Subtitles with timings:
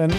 [0.00, 0.12] Men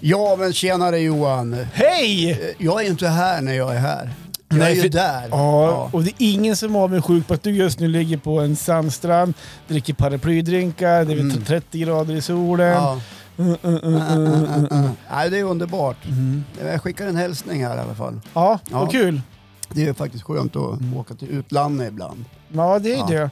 [0.00, 1.56] Ja, men tjenare Johan.
[1.74, 2.30] hej!
[2.30, 4.10] Eh, Jag är ju inte här när jag är här.
[4.48, 5.28] Jag Nej, är ju för- där.
[5.30, 8.40] Ja, och det är ingen som är avundsjuk på att du just nu ligger på
[8.40, 9.34] en sandstrand,
[9.68, 11.44] dricker paraplydrinkar, det är Mm.
[11.44, 12.68] 30 grader i solen.
[12.68, 13.00] Ja.
[13.38, 14.88] Mm, mm.
[15.12, 16.04] Nej, det är underbart.
[16.04, 16.44] Mm.
[16.64, 18.20] Jag skickar en hälsning här i alla fall.
[18.34, 18.78] Ja, Ja.
[18.78, 19.20] vad kul.
[19.74, 22.24] Det är faktiskt skönt att åka till utlandet ibland.
[22.48, 23.06] Ja, det är Ja.
[23.06, 23.30] det.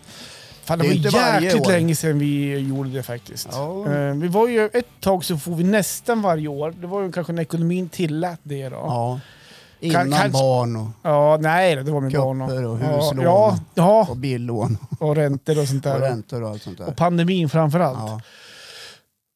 [0.71, 3.48] Fan, det, Det var inte jäkligt länge sedan vi gjorde det faktiskt.
[3.53, 3.93] Ja.
[3.94, 6.75] Eh, Vi var ju ett tag så får vi nästan varje år.
[6.81, 8.77] Det var ju kanske när ekonomin tillät det då.
[8.77, 9.21] Ja.
[9.80, 13.25] Innan kanske- barn och, Ja, nej det var med barn och ja, huslån.
[13.25, 16.00] Ja, ja, och billån och räntor och sånt och där.
[16.00, 16.86] räntor och allt sånt där.
[16.89, 17.99] Och pandemin framför allt.
[17.99, 18.21] Ja.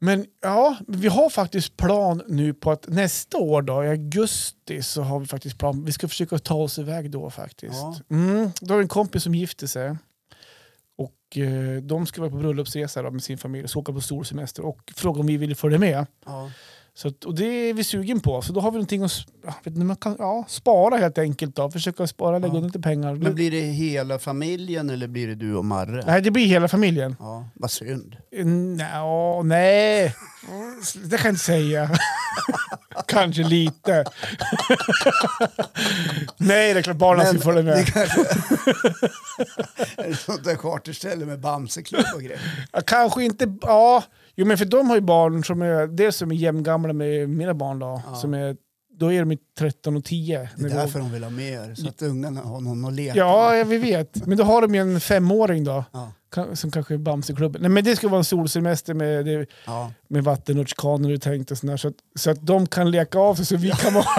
[0.00, 5.02] Men ja, vi har faktiskt plan nu på att nästa år då, i augusti, så
[5.02, 5.84] har vi faktiskt plan.
[5.84, 7.74] Vi ska försöka ta oss iväg då faktiskt.
[7.74, 7.96] Ja.
[8.10, 9.96] Mm, då har vi en kompis som gifter sig.
[11.34, 14.64] Och eh, de ska vara på bröllopsresa då med sin familj så åka på storsemester
[14.66, 16.06] och fråga om vi vill följa med.
[16.26, 16.50] Ja.
[16.96, 18.42] Så att, och det är vi sugen på.
[18.42, 19.12] Så då har vi någonting att
[19.64, 21.56] vet ni, man kan, ja, spara helt enkelt.
[21.56, 21.70] Då.
[21.70, 22.56] Försöka spara, lägga Ja.
[22.56, 23.14] undan lite pengar.
[23.14, 26.04] Men blir det hela familjen eller blir det du och Marre?
[26.06, 27.16] Nej, det blir hela familjen.
[27.18, 28.16] Ja, vad synd.
[28.78, 30.14] Nå, nej,
[31.04, 31.90] det kan jag inte säga.
[33.06, 34.04] Kanske lite.
[36.36, 37.86] nej, det är klart barnen ska följa det med.
[37.86, 38.20] kanske
[39.96, 42.40] är det sånt där charterställe med Bamseklubb och grejer.
[42.72, 44.02] Ja, Kanske inte, ja.
[44.36, 47.54] Jo, men för de har ju barn som är, dels som är jämngamla med mina
[47.54, 48.02] barn då.
[48.06, 48.14] Ja.
[48.16, 48.56] Som är,
[48.98, 50.48] då är de i 13 och 10.
[50.56, 53.56] Det är därför de vill ha mer, så att ungarna har någon att leka Ja,
[53.56, 54.26] ja, vi vet.
[54.26, 55.84] Men då har de ju en femåring då.
[55.92, 56.12] Ja.
[56.54, 57.62] Som kanske är Bamseklubben.
[57.62, 59.92] Nej men det ska vara en solsemester med, det- Ja.
[60.08, 63.46] med vattenrutschkanor och tänkt och sådär, så, att, så att de kan leka av sig
[63.46, 64.06] så vi kan vara...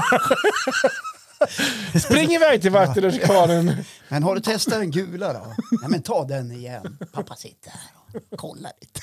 [2.00, 3.72] Spring iväg till vattenrutschkanen.
[4.10, 5.54] Men har du testat den gula då?
[5.82, 6.98] Nej men ta den igen.
[7.14, 9.00] Pappa sitter här och kollar lite.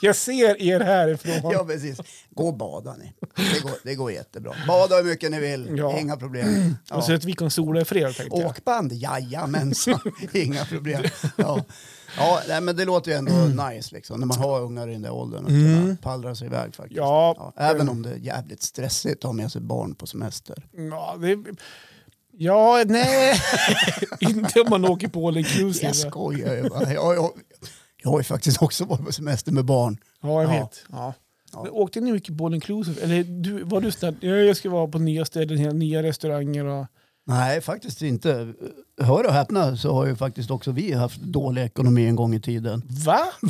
[0.00, 1.50] Jag ser er härifrån.
[1.52, 1.98] Ja precis.
[2.30, 3.12] Gå och bada ni.
[3.54, 4.54] Det går, det går jättebra.
[4.68, 5.98] Bada hur mycket ni vill, Ja.
[5.98, 6.76] inga problem.
[6.90, 7.16] Och så Ja.
[7.16, 8.46] att vi kan sola i fred tänkte jag.
[8.50, 10.00] Åkband, jajamensan.
[10.32, 11.02] Inga problem.
[11.36, 11.64] Ja.
[12.16, 15.02] Ja, nej, men det låter ju ändå nice liksom, när man har ungar i den
[15.02, 15.82] där åldern och Mm.
[15.82, 16.96] kunna pallra sig iväg faktiskt.
[16.98, 17.52] Ja.
[17.56, 20.66] även om det är jävligt stressigt att ha med sig barn på semester.
[20.90, 21.38] Ja, det...
[22.40, 23.40] Ja, nej.
[24.20, 25.86] inte om man åker på all inclusive.
[25.86, 26.92] Jag skojar ju bara.
[26.92, 27.30] Jag, jag,
[28.02, 29.98] jag har ju faktiskt också varit på semester med barn.
[30.22, 30.60] Ja, jag Ja.
[30.60, 30.84] vet.
[30.92, 31.14] Ja.
[31.52, 31.62] Ja.
[31.62, 33.02] Men Åkte ni mycket på all inclusive?
[33.02, 34.16] Eller du, var du snäll?
[34.20, 36.86] Ja, jag ska vara på nya ställen, nya restauranger och...
[37.26, 38.52] Nej, faktiskt inte.
[39.00, 42.40] Hör och häpna så har ju faktiskt också vi haft dålig ekonomi en gång i
[42.40, 42.82] tiden.
[43.06, 43.18] Va?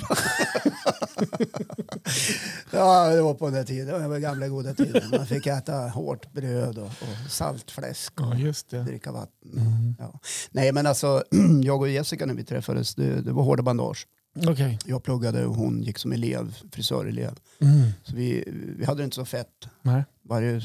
[2.70, 4.02] Ja, det var på den där tiden.
[4.02, 5.02] Det var gamla goda tiden.
[5.10, 8.82] Man fick äta hårt bröd och, och saltfläsk Ja, och just det.
[8.82, 9.52] dricka vatten.
[9.52, 9.94] Mm.
[9.98, 10.20] Ja.
[10.50, 11.22] Nej, men alltså
[11.62, 14.06] jag och Jessica när vi träffades, det, det var hårda bandage.
[14.46, 14.78] Okej.
[14.84, 17.38] Jag pluggade och hon gick som elev, frisörelev.
[17.60, 17.90] Mm.
[18.04, 18.44] Så vi,
[18.78, 19.68] vi hade det inte så fett.
[19.82, 20.04] Nej.
[20.22, 20.60] Varje,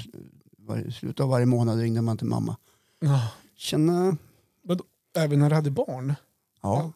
[0.57, 2.57] varje, slutet av varje månad ringde man till mamma.
[2.99, 3.27] Ja.
[3.55, 4.17] Tjena.
[5.17, 6.13] Även när du hade barn?
[6.61, 6.91] Ja,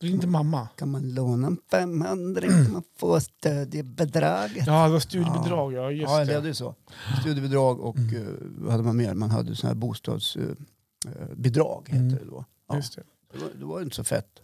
[0.00, 0.68] är inte mamma?
[0.76, 2.40] kan man låna en 500?
[2.40, 4.50] Kan man få stödjebidrag?
[4.66, 5.72] Ja, det var studiebidrag.
[5.72, 6.54] Ja, just ja, det det.
[6.54, 6.74] så.
[7.20, 8.16] Studiebidrag och Mm.
[8.16, 9.14] eh, vad hade man mer?
[9.14, 11.88] Man hade sån här bostadsbidrag.
[11.90, 12.04] Mm.
[12.10, 12.44] heter det då.
[12.68, 13.02] Ja, Just det.
[13.32, 14.40] det, var, det var inte så fett.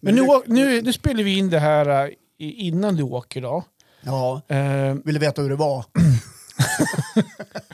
[0.00, 3.64] Men nu, nu, nu spelar vi in det här äh, innan du åker då.
[4.00, 5.84] Ja, Eh, vill du veta hur det var?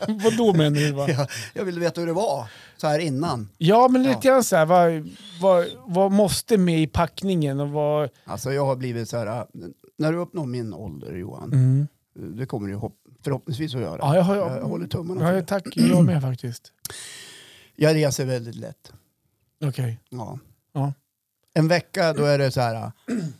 [0.23, 0.93] vad då menar du?
[0.93, 1.09] Va?
[1.11, 3.49] Ja, jag ville veta hur det var så här innan.
[3.59, 5.11] Ja, men lite grann så här, vad,
[5.41, 7.61] vad, vad måste med i packningen?
[7.61, 9.45] Och vad, Alltså jag har blivit så här, äh,
[9.99, 11.89] när du uppnår min ålder Johan, mm.
[12.15, 12.81] det kommer du
[13.25, 13.99] förhoppningsvis att göra.
[14.01, 15.47] Ja, jag, har, Jag håller tummarna för ja, det.
[15.47, 16.73] tack, jag med faktiskt.
[17.77, 18.93] Jag reser väldigt lätt.
[19.65, 20.01] Okej.
[20.09, 20.39] Ja.
[20.73, 20.93] Ja.
[21.55, 22.91] En vecka då är det så här, äh,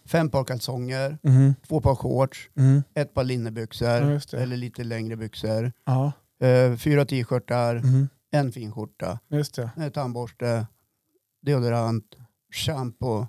[0.05, 1.55] fem par kalsonger, Mhm.
[1.69, 2.83] två par shorts, Mm.
[2.95, 6.13] ett par linnebyxor Ja, eller lite längre byxor, Ja,
[6.47, 8.09] eh, fyra t-shirtar, mhm.
[8.33, 9.19] en fin skjorta,
[9.77, 10.67] en tandborste,
[11.47, 12.05] deodorant,
[12.55, 13.27] shampoo.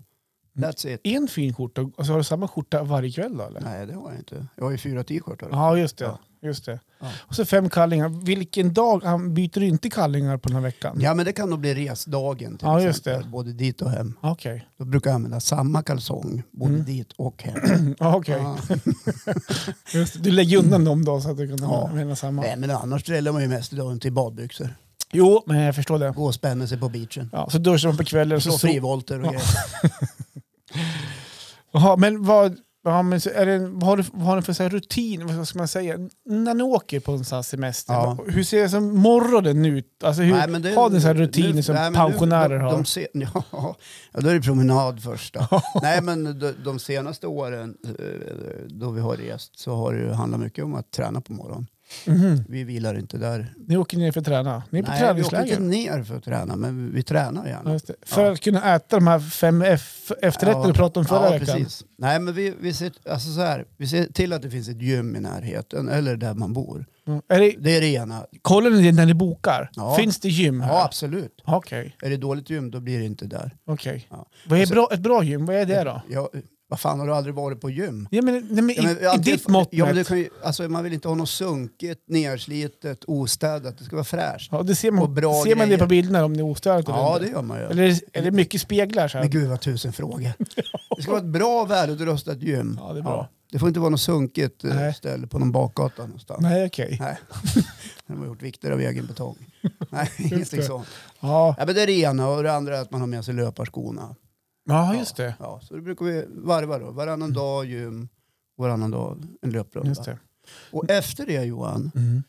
[0.56, 1.02] That's it.
[1.04, 3.44] En fin skjorta, alltså har du samma skjorta varje kväll då?
[3.44, 3.62] Eller?
[3.62, 4.48] Nej, det har jag inte.
[4.56, 5.48] Jag har ju fyra t-shirtar.
[5.52, 6.06] Ja, just det.
[6.06, 6.20] Ja.
[6.42, 6.80] Just det.
[7.00, 7.08] Ja.
[7.20, 8.10] Och så fem kallingar.
[8.26, 10.98] Vilken dag han byter du inte kallingar på den här veckan?
[11.02, 13.24] Ja, men det kan nog bli resdagen till Ja, just exempel.
[13.24, 13.30] det.
[13.30, 14.14] Både dit och hem.
[14.22, 14.68] Okej.
[14.78, 16.86] Då brukar jag använda samma kalsong både Mm.
[16.86, 17.96] dit och hem.
[18.00, 18.42] Okej.
[19.94, 20.24] Just.
[20.24, 21.88] Du lägger undan dem då så att du kan Ja.
[21.90, 22.42] använda samma.
[22.42, 24.76] Nej, men annars dräller man ju mest idag till badbyxor.
[25.16, 26.12] Jo, men jag förstår det.
[26.16, 27.30] Gå och spänna sig på beachen.
[27.34, 28.42] Ja, så duschar man på kvällen.
[28.42, 29.42] Slå Så, frivolter och grejer.
[31.72, 34.54] Jaha, men vad, Ja, men så är det, vad, har du, vad har du för
[34.54, 35.38] så här rutin?
[35.38, 35.98] Vad ska man säga?
[36.26, 38.18] När ni åker på en sån här semester, Ja.
[38.20, 40.04] vad- hur ser som morgonen ut?
[40.04, 41.98] Alltså, hur, Nej, men det- har ni så här rutiner nu- som nej, men nu-
[42.12, 42.72] pensionärer de, har?
[42.72, 43.76] De se, ja, ja,
[44.12, 45.34] då är det promenad först.
[45.34, 45.62] Då.
[45.82, 50.12] nej, men de, de senaste åren eh, då vi har rest så har det ju
[50.12, 51.68] handlat mycket om att träna på morgonen.
[52.08, 52.44] Mhm.
[52.50, 53.54] Vi vilar inte där.
[53.68, 54.64] Ni åker ner för att träna?
[54.70, 55.64] Ni är på Nej, vi åker träningsläger?
[55.64, 57.72] inte ner för att träna, men vi, tränar Ja, gärna.
[57.74, 57.94] det.
[58.06, 60.68] För att kunna äta de här fem F- efterrätter Ja.
[60.68, 61.58] du pratade om förra ja, veckan?
[61.58, 61.84] Precis.
[61.98, 64.82] Nej, men vi, vi, ser, alltså så här, vi ser till att det finns ett
[64.82, 66.86] gym i närheten eller där man bor.
[67.08, 67.22] Mm.
[67.30, 68.26] Är det, Det är det ena.
[68.42, 69.70] kollar ni det när ni bokar?
[69.76, 69.96] Ja.
[69.96, 70.70] Finns det gym här?
[70.74, 71.42] Ja, absolut.
[71.46, 71.96] Okej.
[72.02, 73.56] Är det dåligt gym då blir det inte där.
[73.68, 74.08] okej.
[74.10, 74.26] Ja.
[74.48, 75.46] Vad är Och så- bra, ett bra gym?
[75.46, 76.02] Vad är det då?
[76.10, 76.30] Ja,
[76.74, 78.08] vad fan, har du aldrig varit på gym?
[78.12, 80.70] Ja, men, nej, men, Ja, men i, I ditt mått ja, men kan ju, alltså,
[80.70, 83.78] Man vill inte ha något sunkigt, nerslitet, ostädat.
[83.78, 84.50] Det ska vara fräscht.
[84.52, 86.86] Ja, det ser och man, bra ser man det på bilderna om det är ostädat
[86.88, 87.66] Ja, det gör man ju.
[87.66, 89.08] Eller är det, mycket speglar?
[89.08, 89.24] Så här?
[89.24, 90.34] Men gud vad tusen frågor.
[90.96, 92.80] Det ska vara ett bra välutrustat gym.
[92.82, 93.30] Ja, det är bra.
[93.52, 94.94] Det får inte vara något sunkigt eh, Nej.
[94.94, 96.42] ställe på någon bakgata någonstans.
[96.42, 96.98] Nej, okej.
[97.00, 97.18] Nej.
[98.08, 99.38] De har gjort vikter av egen betong.
[99.90, 100.88] Nej, ingenting sånt.
[101.20, 101.56] Ja.
[101.58, 103.34] Ja, men det är det ena och det andra är att man har med sig
[103.34, 104.16] löparskorna.
[104.64, 105.36] Ja, just det.
[105.40, 106.92] Ja, så det brukar vi varva då.
[106.92, 108.08] Varannan dag gym,
[108.58, 109.90] varannan dag en löprunda.
[109.90, 110.18] Just det.
[110.72, 112.24] Och efter det Johan, Mm.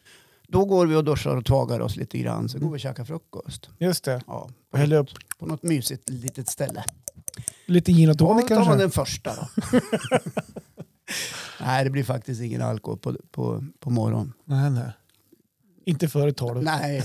[0.48, 2.48] då går vi och duschar och tvagar oss lite grann.
[2.48, 3.68] Så går vi och käkar frukost.
[3.78, 4.22] Just det.
[4.26, 5.08] Ja, Och hälla upp
[5.38, 6.84] på något mysigt litet ställe.
[7.66, 8.82] lite gin och tonic tar man kanske?
[8.82, 9.48] den första då.
[11.60, 14.32] Nej, det blir faktiskt ingen alkohol på, på, på morgonen.
[14.44, 14.92] Nej, nej.
[15.86, 16.62] Inte före tolv.
[16.62, 17.02] Nej,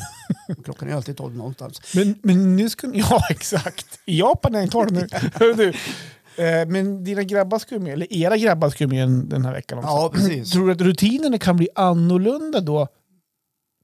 [0.63, 1.81] klockan är alltid tolv någonstans.
[1.95, 2.99] Men, men nu ska ni...
[3.09, 3.99] Ja, exakt.
[4.05, 5.07] I Japan är det tolv nu.
[5.39, 5.69] Du,
[6.43, 9.53] eh, men dina grabbar ska ju med, eller era grabbar ska ju med den här
[9.53, 9.89] veckan också.
[9.89, 10.51] Ja, precis.
[10.51, 12.87] Tror du att rutinerna kan bli annorlunda då?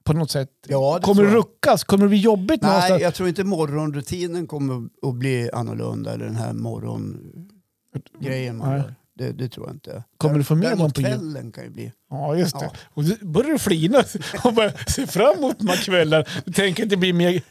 [0.04, 0.50] På något sätt?
[0.68, 1.84] Ja, det Kommer det ruckas?
[1.84, 3.02] Kommer det bli jobbigt Nej, någonstans?
[3.02, 6.12] jag tror inte morgonrutinen kommer att bli annorlunda.
[6.12, 8.78] Eller den här morgongrejen man Nej.
[8.78, 8.94] gör.
[9.18, 10.04] Det, det tror jag inte.
[10.16, 11.92] Kommer du få med dem på kvällen kan ju bli.
[12.10, 12.64] Ja, just det.
[12.64, 12.78] Ja.
[12.94, 14.04] Och du börjar du flina
[14.44, 16.24] och bara se fram emot de här kvällarna.
[16.44, 17.42] Du tänker att det blir mer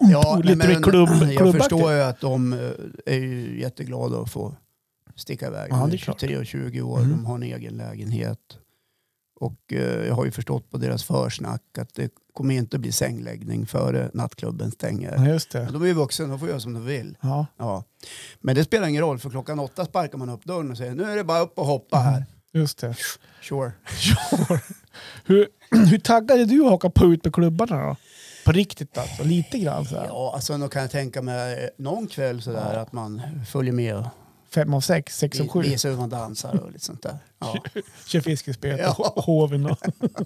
[0.00, 1.56] Ja, lite mer klubb, jag klubbaktigt.
[1.64, 2.58] förstår ju att de eh,
[3.14, 4.54] är ju jätteglada att få
[5.16, 5.68] sticka iväg.
[5.72, 6.20] Ja, De det är är klart.
[6.20, 7.10] 23 och 20 år, Mm.
[7.10, 8.38] de har en egen lägenhet.
[9.40, 13.66] Och eh, jag har ju förstått på deras försnack att det kommer inte bli sängläggning
[13.66, 15.14] före nattklubben stänger.
[15.16, 15.68] Ja, just det.
[15.72, 17.16] De är ju vuxna, de får göra som de vill.
[17.20, 17.46] Ja.
[17.58, 17.84] Ja.
[18.40, 21.04] Men det spelar ingen roll, för klockan åtta sparkar man upp dörren och säger nu
[21.04, 22.24] är det bara upp och hoppa här.
[22.52, 22.94] Just det.
[23.42, 23.72] Sure.
[23.88, 24.60] Sure.
[25.24, 27.96] Hur, hur taggad är du att haka på ut med klubbarna då?
[28.44, 29.24] På riktigt alltså?
[29.24, 30.06] Lite grann så här.
[30.06, 32.80] Ja, alltså då kan jag tänka mig eh, någon kväll sådär Ja.
[32.80, 34.08] att man följer med
[34.54, 35.60] Fem av sex, sex av vi- sju.
[35.62, 37.18] visar hur man dansar och lite sånt där.
[37.38, 37.54] Ja.
[38.06, 39.12] Kör fiskespö Ja.
[39.14, 39.78] på hoven och...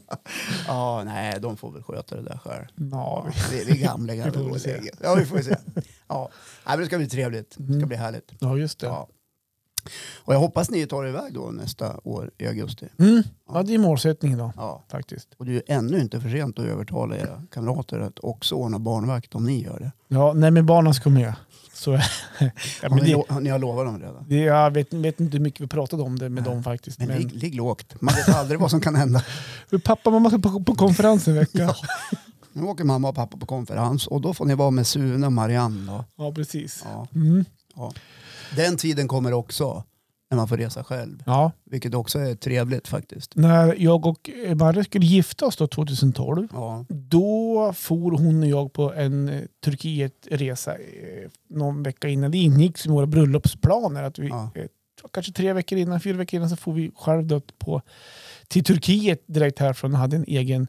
[0.67, 2.65] ja, nej, de får väl sköta det där själv.
[2.93, 4.81] Ja, vi, vi är gamla Vi får väl se.
[5.03, 5.57] Ja, vi får se.
[6.09, 6.29] Ja.
[6.67, 7.51] Nej, men det ska bli trevligt.
[7.59, 7.89] Det ska Mm.
[7.89, 8.33] bli härligt.
[8.39, 8.87] ja, just det.
[8.87, 9.09] Ja.
[10.17, 12.89] Och jag hoppas ni tar er iväg då nästa år i augusti.
[12.99, 13.23] Mm.
[13.53, 14.85] Ja, det är målsättningen då, Ja.
[14.91, 15.29] faktiskt.
[15.37, 18.79] Och det är ju ännu inte för sent att övertala era kamrater att också ordna
[18.79, 19.93] barnvakt om ni gör det.
[20.09, 21.35] Ja, nej men barnen ska med.
[21.79, 21.93] Så,
[22.83, 24.25] ja, men ni, det, lo- ni har lovat dem redan.
[24.29, 26.53] det, jag vet, vet inte hur mycket vi pratade om det med Nej.
[26.53, 26.99] dem faktiskt.
[26.99, 28.01] Men Men, ligg, ligg lågt.
[28.01, 29.25] Man vet aldrig vad som kan hända.
[29.85, 31.59] Pappa och mamma ska på, på konferens en vecka.
[31.69, 31.75] Ja.
[32.53, 35.33] Nu åker mamma och pappa på konferens och då får ni vara med Sune och
[35.33, 35.93] Marianne.
[35.93, 36.05] Då.
[36.25, 36.83] Ja, precis.
[36.85, 37.07] Ja.
[37.15, 37.45] Mm.
[38.57, 39.85] Den tiden kommer också
[40.31, 41.23] när man får resa själv.
[41.27, 41.53] Ja.
[41.65, 43.37] Vilket också är trevligt faktiskt.
[43.37, 46.85] När jag och Marre skulle gifta oss då 2012, Ja.
[46.89, 52.31] då for hon och jag på en eh, Turkietresa eh, någon vecka innan.
[52.31, 54.03] Det ingick i våra bröllopsplaner.
[54.03, 54.51] Att vi, Ja.
[54.55, 54.65] eh,
[55.13, 57.83] kanske tre veckor innan, fyra veckor innan så får vi själv då på,
[58.49, 60.67] till Turkiet direkt härifrån och hade en egen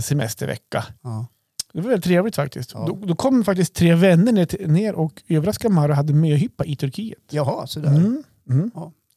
[0.00, 0.84] semestervecka.
[1.02, 1.26] Ja.
[1.72, 2.70] Det var väldigt trevligt faktiskt.
[2.74, 2.86] Ja.
[2.86, 7.18] Då, då kom faktiskt tre vänner ner, ner och överraskade och hade möhippa i Turkiet.
[7.30, 7.88] Jaha, sådär.
[7.88, 8.22] Mm.
[8.50, 8.70] Mm.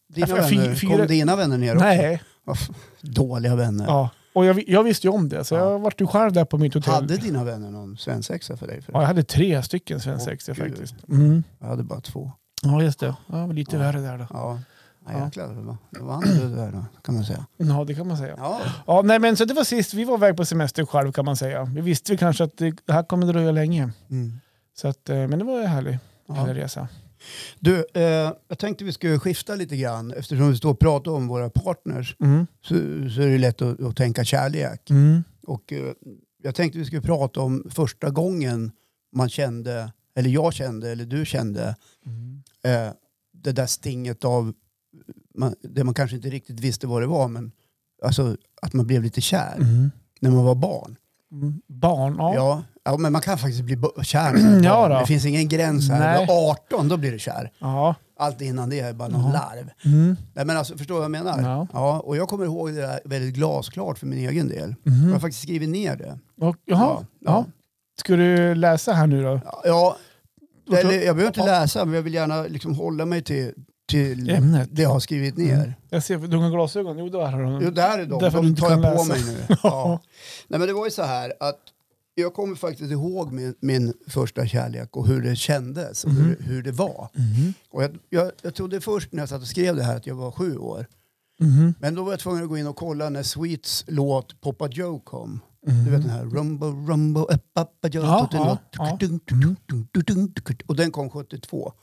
[0.07, 1.85] Dina Ja, fy- vänner, fyra- Kom dina vänner ner också?
[1.85, 2.69] Nej, Vad f-
[3.01, 3.85] Dåliga vänner.
[3.85, 4.09] ja.
[4.35, 5.59] Och jag, jag visste ju om det, så Ja.
[5.71, 6.93] jag vart ju själv där på mitt hotell.
[6.93, 8.81] Hade dina vänner någon svensexa för dig?
[8.81, 10.63] För Ja, jag hade tre stycken svensexa gud.
[10.71, 10.95] faktiskt.
[11.09, 11.43] Mm.
[11.59, 12.31] Jag hade bara två.
[12.63, 13.15] Ja, just det.
[13.27, 13.79] Ja, lite Ja.
[13.81, 14.25] värre där då.
[14.29, 14.59] Ja,
[15.09, 15.47] ja jäklar.
[15.53, 17.45] det var- Då vann du där då, kan man säga.
[17.57, 18.35] Ja, det kan man säga.
[18.37, 21.25] Ja, Ja, nej, men så det var sist vi var iväg på semester själv kan
[21.25, 21.63] man säga.
[21.63, 23.89] Vi visste väl kanske att det, det här kommer dröja länge.
[24.09, 24.39] mm.
[24.77, 26.87] Så att, eh, men det var en härlig, härlig resa.
[27.59, 30.11] Du, eh, jag tänkte vi skulle skifta lite grann.
[30.13, 32.47] Eftersom vi står och pratar om våra partners Mm.
[32.61, 32.73] så,
[33.15, 34.89] så är det lätt att, att tänka kärlek.
[34.89, 35.23] Mm.
[35.47, 35.93] Och eh,
[36.43, 38.71] jag tänkte vi skulle prata om första gången
[39.15, 42.43] man kände, eller jag kände, eller du kände, Mm.
[42.63, 42.93] eh,
[43.33, 44.53] det där stinget av,
[45.37, 47.51] man, det man kanske inte riktigt visste vad det var, men
[48.03, 49.91] alltså att man blev lite kär Mm.
[50.21, 50.95] när man var barn.
[51.31, 51.61] Mm.
[51.67, 52.35] Barn, ja.
[52.35, 52.63] Ja.
[52.85, 54.99] Ja, men man kan faktiskt bli kär Ja då.
[54.99, 55.99] Det finns ingen gräns här.
[55.99, 56.19] Nej.
[56.19, 57.51] Vid 18, då blir du kär.
[57.59, 57.95] ja.
[58.19, 59.69] Allt innan det är bara någon larv.
[59.85, 60.15] Mm.
[60.33, 61.41] Nej, men alltså, förstår du vad jag menar?
[61.41, 61.67] Ja.
[61.73, 64.75] Ja, och jag kommer ihåg det där väldigt glasklart för min egen del.
[64.83, 65.05] Mhm.
[65.05, 66.19] Jag har faktiskt skrivit ner det.
[66.45, 67.45] Och, jaha, Ja, ja.
[67.99, 69.39] Ska du läsa här nu då?
[69.63, 69.97] Ja,
[70.77, 73.53] eller, jag behöver inte läsa, men jag vill gärna liksom hålla mig till,
[73.89, 74.69] till Ämnet.
[74.71, 75.53] det jag har skrivit ner.
[75.55, 75.73] Mm.
[75.89, 76.97] Jag ser, du har glasögon.
[76.99, 77.65] Jo, där har du.
[77.65, 78.19] Jo, där är de.
[78.19, 79.05] Därför de tar jag på läsa.
[79.13, 79.55] mig nu.
[79.63, 79.99] Ja.
[80.47, 81.59] Nej, men det var ju så här att
[82.15, 86.63] jag kommer faktiskt ihåg min, min första kärlek och hur det kändes och hur, hur
[86.63, 87.09] det var.
[87.13, 87.53] Mhm.
[87.69, 90.15] Och jag, jag, jag trodde först när jag satt och skrev det här att jag
[90.15, 90.87] var sju år.
[91.39, 91.73] Mhm.
[91.79, 94.99] Men då var jag tvungen att gå in och kolla när Sweets låt Poppa Joe
[94.99, 95.39] kom.
[95.67, 95.85] Mhm.
[95.85, 98.03] Du vet den här Rumbo Rumbo Pappa Joe.
[98.03, 98.97] Ja, ja, ja.
[98.99, 100.33] dun.
[100.65, 101.73] Och den kom 72.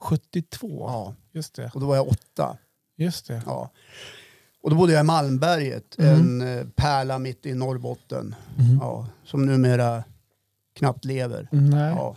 [0.00, 0.84] 72.
[0.88, 1.14] Ja.
[1.32, 1.70] Just det.
[1.74, 2.58] Och då var jag åtta.
[2.96, 3.42] Just det.
[3.46, 3.70] Ja.
[4.64, 6.40] Och då bodde jag i Malmberget, Mm.
[6.40, 8.34] en eh, pärla mitt i Norrbotten.
[8.56, 8.78] Mhm.
[8.80, 10.04] Ja, som numera
[10.76, 11.48] knappt lever.
[11.52, 11.94] Nej.
[11.96, 12.16] Ja.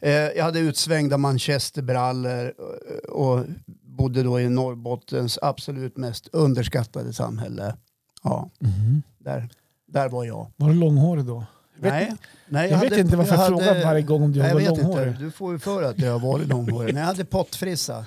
[0.00, 3.44] Eh, jag hade utsvängda manchesterbrallor eh, och
[3.82, 7.76] bodde då i Norrbottens absolut mest underskattade samhälle.
[8.22, 9.02] Ja, Mhm.
[9.18, 9.48] där,
[9.86, 10.50] där var jag.
[10.56, 11.38] Var du långhårig då?
[11.80, 12.12] vet nej,
[12.48, 14.60] nej, Jag, vet hade- inte varför jag, hade- frågar varje gång om du Nej, var
[14.60, 15.08] jag vet långhårig.
[15.08, 15.22] inte.
[15.22, 16.94] Du får ju för att jag har varit långhårig.
[16.94, 18.06] Men jag hade pottfrissa.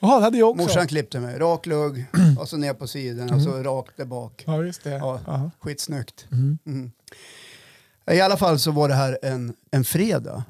[0.00, 0.62] Jaha, det hade jag också.
[0.62, 1.38] Morsan klippte mig.
[1.38, 2.06] Rak lugg
[2.38, 4.44] och så ner på sidan och så rakt där bak.
[4.46, 4.90] Ja, just det.
[4.90, 5.20] Ja.
[5.26, 5.50] Ja.
[5.60, 6.26] Skitsnyggt.
[6.30, 6.58] Mhm.
[6.66, 6.90] Mm.
[8.12, 10.44] I alla fall så var det här en, en fredag.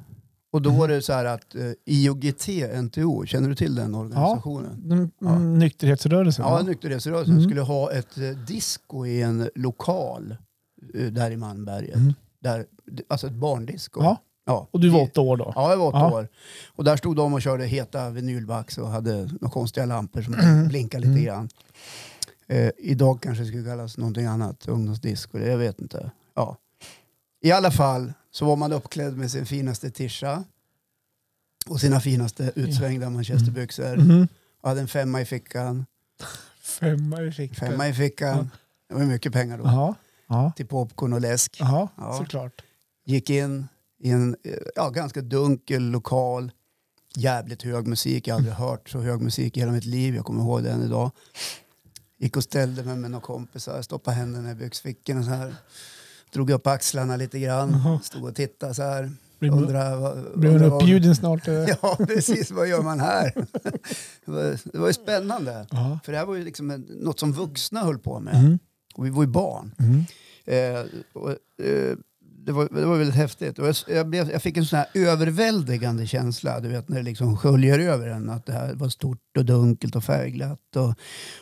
[0.52, 0.73] Och Mm.
[0.73, 2.49] då var det så här att eh, IOGT,
[2.83, 4.83] NTO, känner du till den organisationen?
[4.85, 5.28] Mm, Ja.
[5.28, 6.45] mm, Nykterhetsrörelsen?
[6.45, 7.45] Ja, nykterhetsrörelsen Mm.
[7.45, 10.37] skulle ha ett eh, disco i en lokal
[10.95, 11.95] eh, där i Malmberget.
[11.97, 12.14] Mm.
[12.40, 12.66] Där,
[13.09, 14.02] alltså ett barndisco.
[14.02, 14.16] Ja.
[14.47, 14.69] Ja.
[14.71, 15.53] Och du var åtta år då?
[15.55, 16.13] Ja, jag var åtta Ja.
[16.13, 16.29] år.
[16.67, 20.69] Och där stod de och körde heta vinylvax och hade några konstiga lampor som Mm.
[20.69, 21.25] blinkade lite Mm.
[21.25, 21.49] grann.
[22.47, 26.11] Eh, idag kanske det skulle kallas någonting annat, ungdomsdisco, jag vet inte.
[26.35, 26.57] Ja.
[27.41, 30.45] I alla fall så var man uppklädd med sin finaste tisha
[31.67, 33.97] och sina finaste utsvängda manchesterbyxor.
[33.97, 34.29] Mhm.
[34.61, 35.87] Och hade en femma i fickan.
[36.63, 37.69] Femma i fickan.
[37.71, 38.51] Femma i fickan.
[38.89, 39.65] Det var mycket pengar då.
[39.65, 39.95] Jaha.
[40.27, 40.53] Ja.
[40.57, 41.57] Till popcorn och läsk.
[41.61, 41.89] Ja.
[42.19, 42.63] såklart.
[43.05, 43.69] Gick in
[44.05, 46.53] i en eh, ja, ganska dunkel lokal.
[47.17, 48.27] Jävligt hög musik.
[48.29, 50.15] Jag har aldrig hört så hög musik i hela mitt liv.
[50.15, 51.11] Jag kommer ihåg det än idag.
[52.19, 53.83] Gick och ställde mig med några kompisar.
[53.83, 55.55] Stoppade händerna i byxfickorna så här.
[56.33, 57.99] Drog upp axlarna lite grann.
[58.03, 59.13] Stod och tittade så här.
[59.41, 61.47] Undrade vad- uppbjuden snart?
[61.83, 62.51] Ja, precis.
[62.51, 63.33] Vad gör man här?
[64.25, 65.67] Det var, det var ju spännande.
[65.71, 65.99] Ja.
[66.05, 68.43] För det här var ju liksom något som vuxna höll på med.
[68.45, 68.59] Mhm.
[68.95, 69.75] Och vi var ju barn.
[69.79, 70.05] Mhm.
[70.45, 71.31] Eh, och,
[71.67, 71.97] eh,
[72.47, 73.59] det, var, det var väldigt häftigt.
[73.59, 77.37] Och jag, jag, blev, jag fick en sån överväldigande känsla, du vet när det liksom
[77.37, 78.31] sköljer över en.
[78.31, 80.77] Att det här var stort och dunkelt och färgglatt.
[80.77, 80.95] Och, och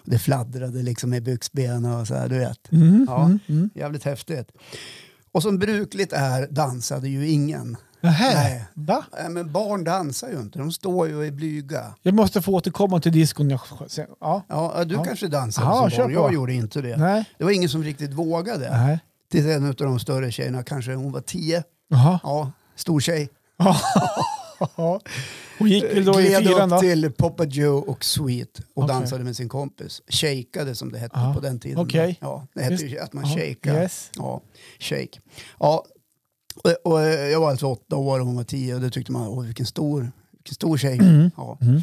[0.04, 2.70] det fladdrade liksom i byxbenen och så här, du vet.
[2.72, 3.04] Mhm.
[3.08, 3.28] Ja.
[3.28, 3.38] Mhm.
[3.46, 3.70] Mhm.
[3.74, 4.48] Jävligt häftigt.
[5.32, 7.76] Och som brukligt är dansade ju ingen.
[8.00, 8.34] Nähä.
[8.34, 8.64] Nej.
[8.74, 9.04] Va?
[9.20, 11.94] Nej, men barn dansar ju inte, de står ju och är blyga.
[12.02, 13.58] Jag måste få återkomma till diskon.
[13.88, 14.44] Sen- ja.
[14.48, 15.04] Ja, du Ja.
[15.04, 16.96] kanske dansade Ja, som barn, jag gjorde inte det.
[16.96, 17.24] Nej.
[17.38, 18.70] Det var ingen som riktigt vågade.
[18.70, 19.00] Nej.
[19.32, 21.62] Till en av de större tjejerna, kanske hon var tio.
[21.88, 22.20] Jaha.
[22.22, 23.28] Ja, stor tjej.
[25.58, 26.80] Hon gick väl då i Gled fyran upp då?
[26.80, 28.94] till Poppa Joe och Sweet och Okej.
[28.96, 30.02] dansade med sin kompis.
[30.08, 31.78] Shakeade som det hette Ja, på den tiden.
[31.78, 32.18] okej.
[32.20, 33.82] Ja, det hette ju att man Ja, shakeade.
[33.82, 34.10] Yes.
[34.16, 34.40] Ja,
[34.80, 35.20] shake.
[35.58, 35.84] Ja,
[36.64, 39.28] och, och jag var alltså åtta år och hon var tio och det tyckte man,
[39.28, 40.98] åh vilken stor, vilken stor tjej.
[40.98, 41.30] Mm.
[41.36, 41.58] Ja.
[41.60, 41.82] Mm.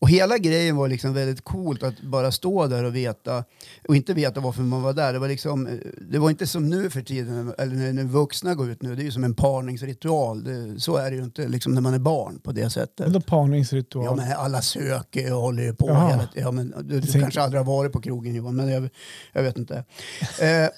[0.00, 3.44] Och hela grejen var liksom väldigt coolt att bara stå där och veta,
[3.88, 5.12] och inte veta varför man var där.
[5.12, 5.72] Det var, liksom, eh,
[6.10, 9.02] det var inte som nu för tiden, eller när, när vuxna går ut nu, det
[9.02, 10.44] är ju som en parningsritual.
[10.44, 13.06] Det, så är det ju inte liksom när man är barn på det sättet.
[13.06, 14.04] Vadå parningsritual?
[14.04, 16.10] Ja, men alla söker och håller ju på Jaha.
[16.10, 16.28] hela.
[16.34, 18.88] Ja, men du, du kanske aldrig har varit på krogen Johan, men jag,
[19.32, 19.84] jag vet inte.
[20.40, 20.68] Eh,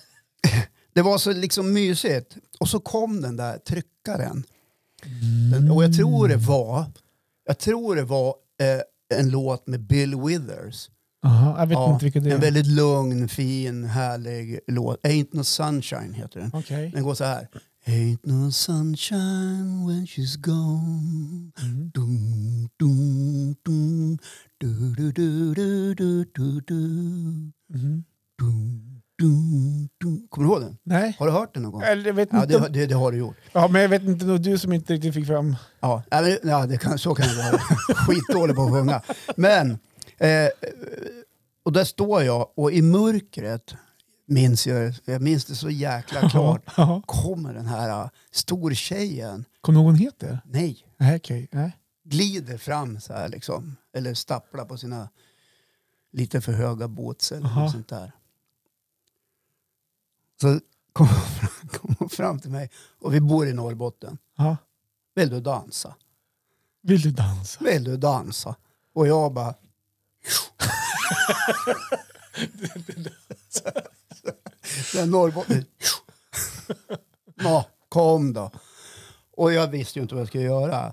[0.95, 2.37] det var så liksom mysigt.
[2.61, 4.45] Och så kom den där tryckaren.
[5.53, 6.85] Den, och jag tror det var,
[7.47, 8.29] jag tror det var
[8.61, 8.81] eh,
[9.14, 10.90] en låt med Bill Withers.
[11.25, 12.35] Aha, jag vet Ja, inte vilket det är.
[12.35, 15.00] en väldigt lugn, fin, härlig låt.
[15.07, 16.50] Ain't no sunshine heter den.
[16.55, 16.90] Okej.
[16.95, 17.49] Den går så här.
[17.87, 21.52] Ain't no sunshine when she's gone.
[21.62, 21.90] Mm.
[21.95, 24.19] Dum, dum, dum.
[24.59, 27.50] Du, du, du, du, du, du, du.
[31.93, 32.59] Eller jag vet Ja, inte.
[32.59, 33.37] det, det, det har du gjort.
[33.53, 34.25] Ja, men jag vet inte.
[34.39, 35.57] Du som inte riktigt fick fram...
[35.81, 36.03] Ja,
[36.43, 37.59] ja, det kan, så kan det vara.
[37.95, 39.03] Skitdålig på att sjunga.
[39.37, 39.71] Men,
[40.19, 40.49] eh,
[41.63, 43.75] och där står jag och i mörkret
[44.27, 46.63] minns jag, jag minns det så jäkla klart,
[47.07, 50.41] kommer den här uh, stortjejen, Kommer du ihåg vad hon heter?
[50.45, 51.49] nej, Nej, okej.
[51.53, 51.77] Nej.
[52.05, 53.77] glider fram så här liksom.
[53.95, 55.09] Eller stapplar på sina
[56.13, 58.13] lite för höga boots eller något sånt där.
[60.41, 60.61] Så
[60.93, 61.09] kom
[61.99, 62.71] hon fram till mig
[63.01, 64.19] och vi bor i Norrbotten.
[64.37, 64.57] Ja.
[65.15, 65.95] Vill du dansa?
[66.83, 67.65] Vill du dansa?
[67.65, 68.57] Vill du dansa?
[68.93, 69.55] Och jag bara...
[74.93, 75.65] Den Norrbotten...
[77.35, 78.51] Ja, kom då.
[79.37, 80.93] Och jag visste ju inte vad jag skulle göra.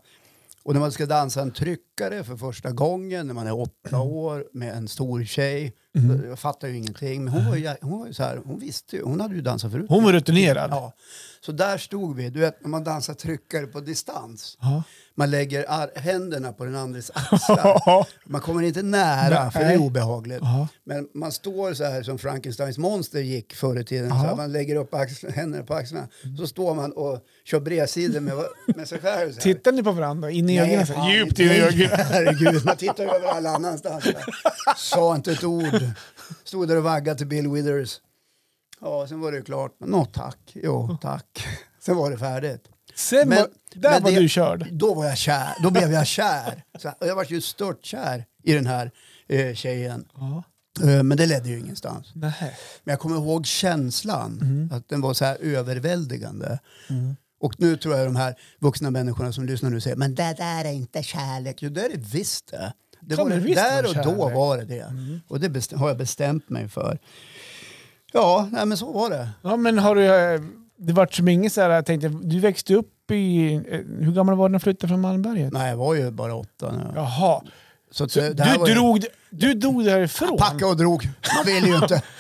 [0.68, 4.46] Och när man ska dansa en tryckare för första gången när man är åtta år
[4.54, 5.74] med en stor tjej.
[6.28, 7.24] Jag fattar ju ingenting.
[7.24, 9.42] Men hon var ju, hon var ju så här, hon visste ju, hon hade ju
[9.42, 9.86] dansat förut.
[9.90, 10.72] Hon var rutinerad.
[10.72, 10.94] Ja.
[11.42, 14.58] Så där stod vi, du vet när man dansar tryckare på distans.
[14.62, 14.84] Ja.
[15.20, 18.08] Man lägger händerna på den andres axlar.
[18.30, 20.40] Man kommer inte nära för det är obehagligt.
[20.42, 20.68] Ja.
[20.84, 24.10] Men man står så här som Frankensteins monster gick förr i tiden.
[24.10, 26.08] Så man lägger upp axl- händerna på axlarna.
[26.38, 28.34] Så står man och kör bredsidor med,
[28.76, 29.32] med sig själv.
[29.32, 29.42] Så här.
[29.54, 30.32] Tittar ni på varandra?
[30.32, 30.88] In i Nej, ögonen?
[30.88, 31.90] fan, Djupt in i ögonen?
[31.98, 34.04] Herregud, man tittar ju över alla annanstans.
[34.78, 35.82] Sa inte ett ord.
[36.44, 38.02] Stod där och vaggade till Bill Withers.
[38.82, 39.72] Ja, sen var det ju klart.
[39.80, 40.38] Nå, tack.
[40.54, 41.48] Jo, tack.
[41.82, 42.64] Sen var det färdigt.
[42.98, 44.68] Sen Men- var, där men var det- du körd.
[44.72, 45.54] Då var jag kär.
[45.64, 46.64] Då blev jag kär.
[46.80, 48.92] Så, och jag var ju stört kär i den här
[49.30, 50.06] eh, tjejen.
[50.16, 50.44] Ja.
[50.84, 52.12] Eh, men det ledde ju ingenstans.
[52.16, 52.34] Nej.
[52.84, 54.40] Men jag kommer ihåg känslan.
[54.42, 54.70] Mm.
[54.74, 56.60] Att den var så här överväldigande.
[57.40, 60.66] Och nu tror jag de här vuxna människorna som lyssnar nu säger men det där
[60.66, 61.58] är inte kärlek.
[61.62, 62.74] Jo, det är det visst det.
[63.02, 64.94] det, var det där och då var det det.
[65.28, 67.00] Och det har jag bestämt mig för.
[68.14, 69.30] Ja, nej, men så var det.
[69.42, 70.04] Ja, men har du...
[70.80, 73.54] eh, Det vart som inget så här, jag tänkte, du växte upp i...
[73.56, 73.62] eh,
[74.06, 75.54] Hur gammal var du när du flyttade från Malmberget?
[75.54, 76.92] Nej, jag var ju bara åtta nu.
[76.96, 77.42] Jaha.
[77.92, 80.38] Så, Så det, det här du, var ju- drog, du drog därifrån?
[80.38, 81.10] Packa och drog.
[81.36, 82.02] Man vill ju inte.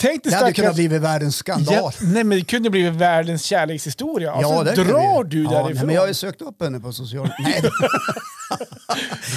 [0.00, 0.56] Tänk Det hade stackars...
[0.56, 1.74] kunnat bli världens skandal.
[1.74, 4.42] Ja, nej men det kunde bli världens kärlekshistoria.
[4.42, 5.74] Så det kan drar du ja, därifrån.
[5.74, 7.28] Nej, men jag har ju sökt upp henne på social...
[7.44, 7.62] Nej,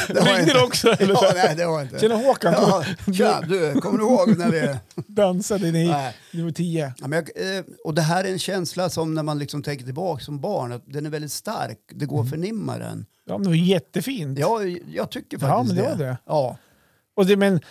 [0.07, 0.87] det, det Ringde du också?
[0.99, 1.13] Eller?
[1.13, 1.99] Ja, nej, det var inte.
[1.99, 4.75] Tjena Håkan, Ja, tja, du, kommer du ihåg när vi...
[5.07, 5.93] dansade ni
[6.31, 6.93] du var tio.
[6.97, 9.85] Ja, men jag, eh, och det här är en känsla som när man liksom tänker
[9.85, 11.79] tillbaka som barn, att den är väldigt stark.
[11.91, 13.05] Det går att förnimma den.
[13.25, 14.39] Ja, men det var jättefint.
[14.39, 16.17] Ja, jag tycker faktiskt Ja, men det var det.
[16.25, 16.57] Ja.
[17.15, 17.61] Och det men,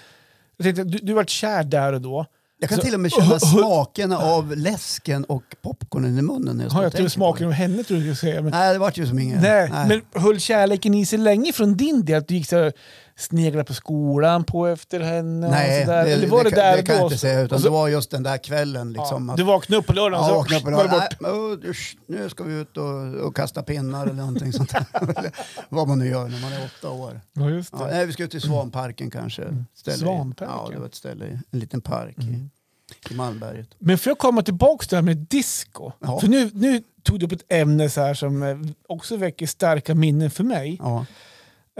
[0.56, 2.26] jag tänkte, du, du vart kär där och då.
[2.60, 6.56] Jag kan Så- till och med känna smakerna av läsken och popcornen i munnen.
[6.56, 8.42] När jag Har jag på smaken av henne tror jag du skulle säga.
[8.42, 9.42] Men, Nej, det vart ju som inget.
[9.42, 12.18] nej, men höll kärleken i sig länge från din del?
[12.18, 12.72] Att du gick så
[13.16, 15.50] sneglade på skolan på efter henne?
[15.50, 17.40] Nej, det, Eller var det, det, där det kan jag inte säga.
[17.40, 18.92] Utan så- det var just den där kvällen.
[18.92, 21.60] Liksom, ja, du vaknade upp på lördagen Ja, så vaknade upp och var det bort.
[21.66, 21.74] nej,
[22.06, 24.84] nu ska vi ut och, och kasta pinnar eller någonting sånt där.
[25.68, 27.20] Vad man nu gör när man är åtta år.
[27.32, 27.90] Ja, just Ja, det.
[27.96, 29.42] nej, vi ska ut till Svanparken kanske.
[29.74, 30.54] Ställe i- Svanparken?
[30.56, 32.48] Ja, det var ett ställe, i- en liten park i,
[33.10, 33.68] i Malmberget.
[33.78, 35.92] Men får jag komma tillbaka till det här med disco?
[36.00, 36.20] Ja.
[36.20, 38.56] För nu, nu tog du upp ett ämne så här som eh,
[38.88, 40.80] också väcker starka minnen för mig.
[40.82, 41.06] Ja.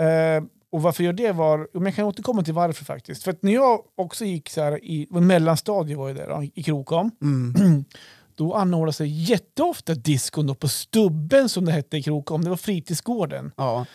[0.05, 0.42] Eh,
[0.75, 3.23] och varför jag det var, men jag kan återkomma till varför faktiskt.
[3.23, 7.11] För när jag också gick så här i mellanstadiet var jag där då, i Krokom.
[7.23, 7.85] Mm.
[8.35, 12.45] Då anordnades det jätteofta diskon på Stubben som det hette i Krokom.
[12.45, 13.53] Det var fritidsgården.
[13.57, 13.87] ja.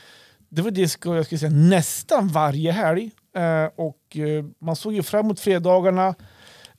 [0.49, 3.11] Det var disco jag skulle säga, nästan varje helg.
[3.35, 6.15] Eh, och eh, man såg ju fram emot fredagarna.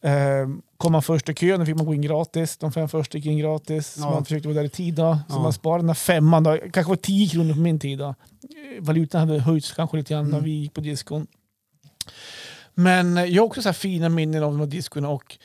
[0.02, 2.56] Eh, kom man först i kön, fick man gå in gratis.
[2.56, 3.92] De fem första gick in gratis.
[3.94, 4.10] Så Ja.
[4.10, 4.94] man försökte vara där i tid.
[4.94, 5.18] Då.
[5.28, 5.42] Så Ja.
[5.42, 6.42] man sparade den här femman.
[6.42, 6.58] Då.
[6.72, 7.98] kanske var 10 kronor på min tid.
[7.98, 8.14] Då.
[8.80, 10.44] Valutan hade höjts kanske lite grann när Mm.
[10.44, 11.26] vi gick på diskon.
[12.74, 15.08] Men jag har också så här fina minnen av de här diskorna.
[15.08, 15.38] Och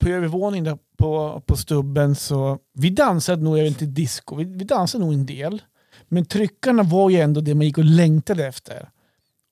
[0.00, 4.44] på övervåningen där på, på stubben så vi dansade nog, jag vet inte disco, vi,
[4.44, 5.62] vi dansade nog en del.
[6.08, 8.88] Men tryckarna var ju ändå det man gick och längtade efter.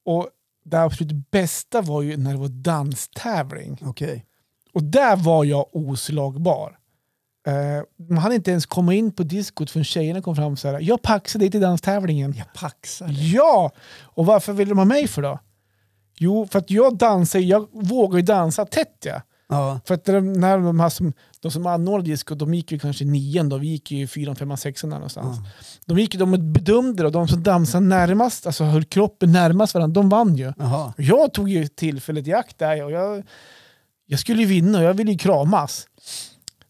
[0.05, 0.29] Och
[0.71, 3.79] det absolut bästa var ju när det var danstävling.
[3.83, 4.25] Okej.
[4.73, 6.79] Och där var jag oslagbar.
[7.47, 10.81] Eh, man hade inte ens kommit in på diskot förrän tjejerna kom fram och sa
[10.81, 12.35] jag paxar dig till danstävlingen.
[12.37, 13.09] Jag paxar.
[13.11, 13.71] Ja!
[14.03, 15.39] Och varför ville de ha mig för då?
[16.19, 19.23] Jo, för att jag dansar, jag vågar ju dansa tätt ja.
[19.49, 19.81] Ja.
[19.85, 23.05] För att de, när de, här som, de som anordnade disco, de gick ju kanske
[23.05, 25.37] nian då, vi gick ju fyran, femman, sexan där någonstans.
[25.87, 29.95] De gick ju, de bedömde och de som dansade närmast, alltså höll kroppen närmast varandra,
[30.01, 30.53] de vann ju.
[30.97, 33.25] Jag tog ju tillfället i akt där och jag,
[34.07, 35.87] jag skulle ju vinna och jag ville ju kramas.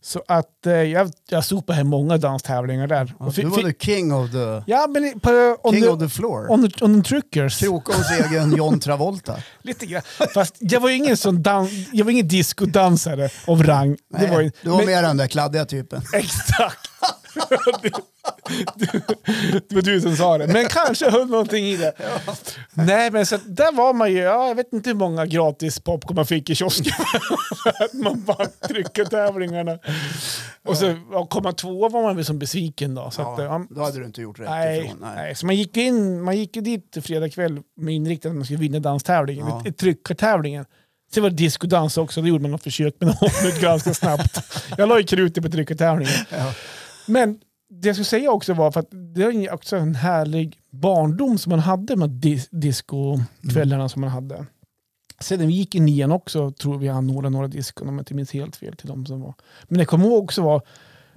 [0.06, 3.14] Så att eh, jag, jag sopade hem många danstävlingar där.
[3.20, 6.50] Ja, du var the king of the, ja, men på, king the, of the floor.
[6.50, 7.58] on, the, on the trickers.
[7.58, 9.36] Krokoms egen John Travolta.
[9.62, 10.02] Lite grann.
[10.34, 13.90] Fast jag var ingen sån dan- jag var ingen discodansare av rang.
[13.90, 16.02] Det Nej, var ju, du var men- mer den där kladdiga typen.
[16.12, 16.90] Exakt!
[19.68, 21.92] Det, var du som sa det, men kanske höll någonting i det.
[22.75, 25.81] Nej, men så att där var man ju, ja, jag vet inte hur många gratis
[25.81, 26.92] popcorn man fick i kiosken.
[27.81, 29.79] att man bara trycker tävlingarna.
[30.68, 33.11] Och så ja, komma tvåa var man väl som besviken då.
[33.11, 34.99] Så att, Ja, ja, då hade du inte gjort rätt Nej, ifrån.
[35.14, 35.35] nej.
[35.35, 38.59] så man gick in, man gick ju dit fredag kväll med inriktning att man skulle
[38.61, 39.62] vinna danstävlingen, Ja.
[39.64, 39.72] ja.
[39.81, 40.64] tryckartävlingen.
[41.14, 44.38] Sen var det discodans också, då gjorde man något försök med något ganska snabbt.
[44.79, 46.14] Jag la ju krutet på tryckartävlingen.
[46.31, 46.53] Ja.
[47.06, 47.38] Men
[47.70, 51.50] det jag skulle säga också var, för att det är också en härlig barndom som
[51.50, 54.46] man hade med dis discokvällarna som man hade.
[55.30, 58.32] När vi gick i nian också tror vi anordnade några diskon om jag inte minns
[58.32, 59.34] helt fel till de som var.
[59.64, 60.62] Men jag kommer ihåg också var,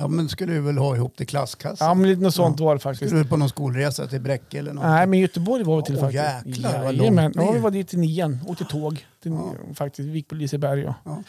[0.02, 1.88] Ja, men skulle du väl ha ihop till klasskassan?
[1.88, 3.10] ja men lite något sånt var det faktiskt.
[3.10, 4.84] Skulle du på någon skolresa till Bräcke eller något?
[4.84, 6.46] Nej men Göteborg var vi till Åh, faktiskt.
[6.58, 7.54] jäklar, vad långt Ja ner.
[7.54, 9.06] vi var dit i nian, åkte tåg.
[9.24, 9.54] Till, Ja.
[9.74, 11.24] Faktiskt, vi gick på Liseberg och Ja.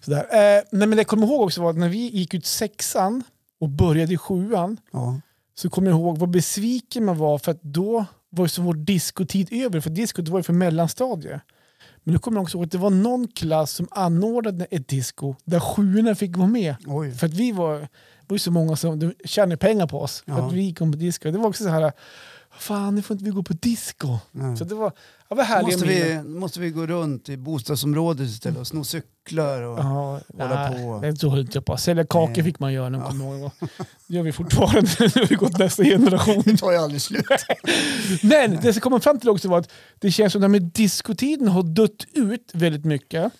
[0.00, 0.18] sådär.
[0.18, 3.22] Eh, nej men det jag kommer ihåg också var att när vi gick ut sexan
[3.60, 5.20] och började i sjuan Ja.
[5.54, 9.48] så kommer jag ihåg vad besviken man var för att då var så vår diskotid
[9.52, 9.80] över.
[9.80, 11.40] För diskot var ju för mellanstadie.
[12.04, 15.34] Men då kommer jag också ihåg att det var någon klass som anordnade ett disco
[15.44, 16.76] där sjuorna fick vara med.
[16.86, 17.12] Oj.
[17.12, 17.88] För att vi var, det
[18.26, 20.22] var ju så många som de tjänade pengar på oss.
[20.26, 20.46] För Ja.
[20.46, 21.30] att vi gick på disco.
[21.30, 21.92] Det var också så här,
[22.58, 24.18] fan nu får inte vi gå på disco.
[24.32, 24.56] Nej.
[24.56, 24.92] Så det var,
[25.28, 26.32] det var härliga Måste minnen.
[26.32, 29.62] vi, måste vi gå runt i bostadsområdet istället och sno cyklar?
[29.62, 29.78] Och...
[29.78, 31.00] Ja, hålla nej, på.
[31.02, 31.76] Det så höll jag på.
[31.76, 32.44] Sälja kakor Nej.
[32.44, 33.50] fick man göra när man kom ihåg.
[34.06, 34.80] Det gör vi fortfarande.
[35.00, 36.42] Nu har vi gått nästa generation.
[36.46, 37.26] Det tar ju aldrig slut.
[38.22, 41.62] Men det som kommer fram till också var att det känns som att diskotiden har
[41.62, 43.32] dött ut väldigt mycket.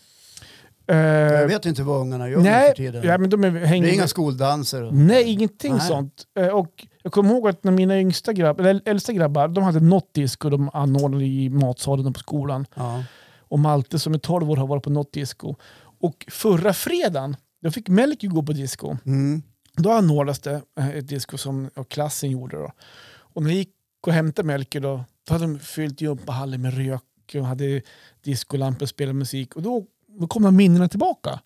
[0.88, 3.02] Eh, Jag vet inte vad ungarna gör nej, för tiden.
[3.04, 4.82] ja, men de är, hänger det är inga skoldanser.
[4.82, 4.94] Och...
[4.94, 5.80] Nej, ingenting Nej.
[5.86, 6.24] sånt.
[6.38, 9.80] Eh, och jag kommer ihåg att när mina yngsta grabb, eller äldsta grabbar de hade
[9.80, 12.66] något disco de anordnade i matsalen på skolan.
[12.74, 13.04] Ja.
[13.38, 15.54] Och Malte som är 12 år har varit på något disco.
[16.00, 18.96] Och förra fredagen då fick Melker gå på disco.
[19.06, 19.42] Mm.
[19.76, 22.56] Då anordnades det eh, ett disco som klassen gjorde.
[22.56, 22.72] Då.
[23.18, 23.72] Och när jag gick
[24.06, 27.02] och hämtade Melker då, då hade de fyllt gympahallen med rök
[27.34, 27.82] och hade
[28.24, 29.56] discolampor och spelat musik.
[29.56, 29.84] Och då,
[30.20, 31.40] då kom de minnena tillbaka.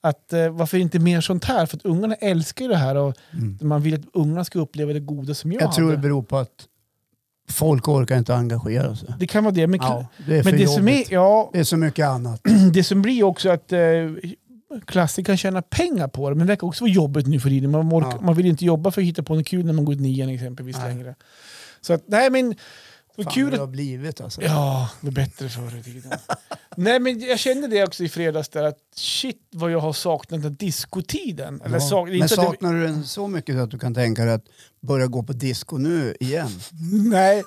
[0.00, 1.66] Att, eh, varför inte mer sånt här?
[1.66, 3.58] För att ungarna älskar ju det här och Mm.
[3.60, 6.02] man vill att ungarna ska uppleva det goda som jag, Jag tror det hade.
[6.02, 6.66] beror på att
[7.50, 9.08] folk orkar inte engagera sig.
[9.18, 9.66] Det kan vara det.
[9.66, 12.40] Men, Ja, det är men det, som är, ja, Det är så mycket annat.
[12.72, 13.80] det som blir också att eh,
[14.86, 17.70] klasser kan tjäna pengar på det, men det verkar också vara jobbigt nu för tiden.
[17.70, 18.20] Man, orkar, Ja.
[18.20, 20.28] man vill inte jobba för att hitta på något kul när man går ut nian
[20.28, 20.94] exempelvis Nej.
[20.94, 21.14] längre.
[21.80, 22.54] Så att, nej men,
[23.16, 24.42] Fan kul det har blivit alltså.
[24.42, 26.12] Ja, det var bättre förr i tiden.
[26.76, 30.42] Nej, men jag kände det också i fredags där att shit vad jag har saknat
[30.42, 31.60] den discotiden.
[31.64, 31.88] Eller Ja.
[31.88, 34.44] sak, Men det, saknar du den så mycket att du kan tänka dig att
[34.80, 36.50] börja gå på disco nu igen?
[37.10, 37.42] Nej,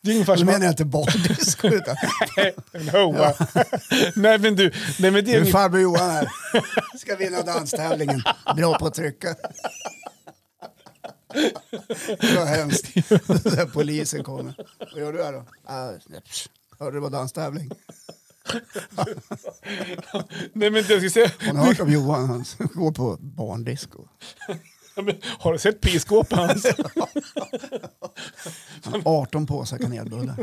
[0.00, 0.46] det är ungefär som...
[0.46, 1.96] menar jag inte barndisco utan
[2.92, 3.34] no, va?
[4.16, 6.28] nej men du, nej men det är nu farbror Johan här.
[6.98, 8.22] Ska vinna danstävlingen.
[8.56, 9.34] Bra på att trycka.
[12.20, 12.86] Det var hemskt.
[13.72, 14.54] Polisen kommer.
[14.78, 15.44] Vad gör du här då?
[15.64, 15.90] Ah.
[16.78, 17.70] Hörde det var danstävling.
[20.52, 21.30] Nej men jag ska säga...
[21.40, 22.28] Har ni hört om Johan?
[22.28, 24.08] Han går på barndisco.
[24.96, 25.04] Ja,
[25.38, 26.66] Har du sett pisskåpet hans?
[28.82, 30.36] Han har 18 påsar kanelbullar.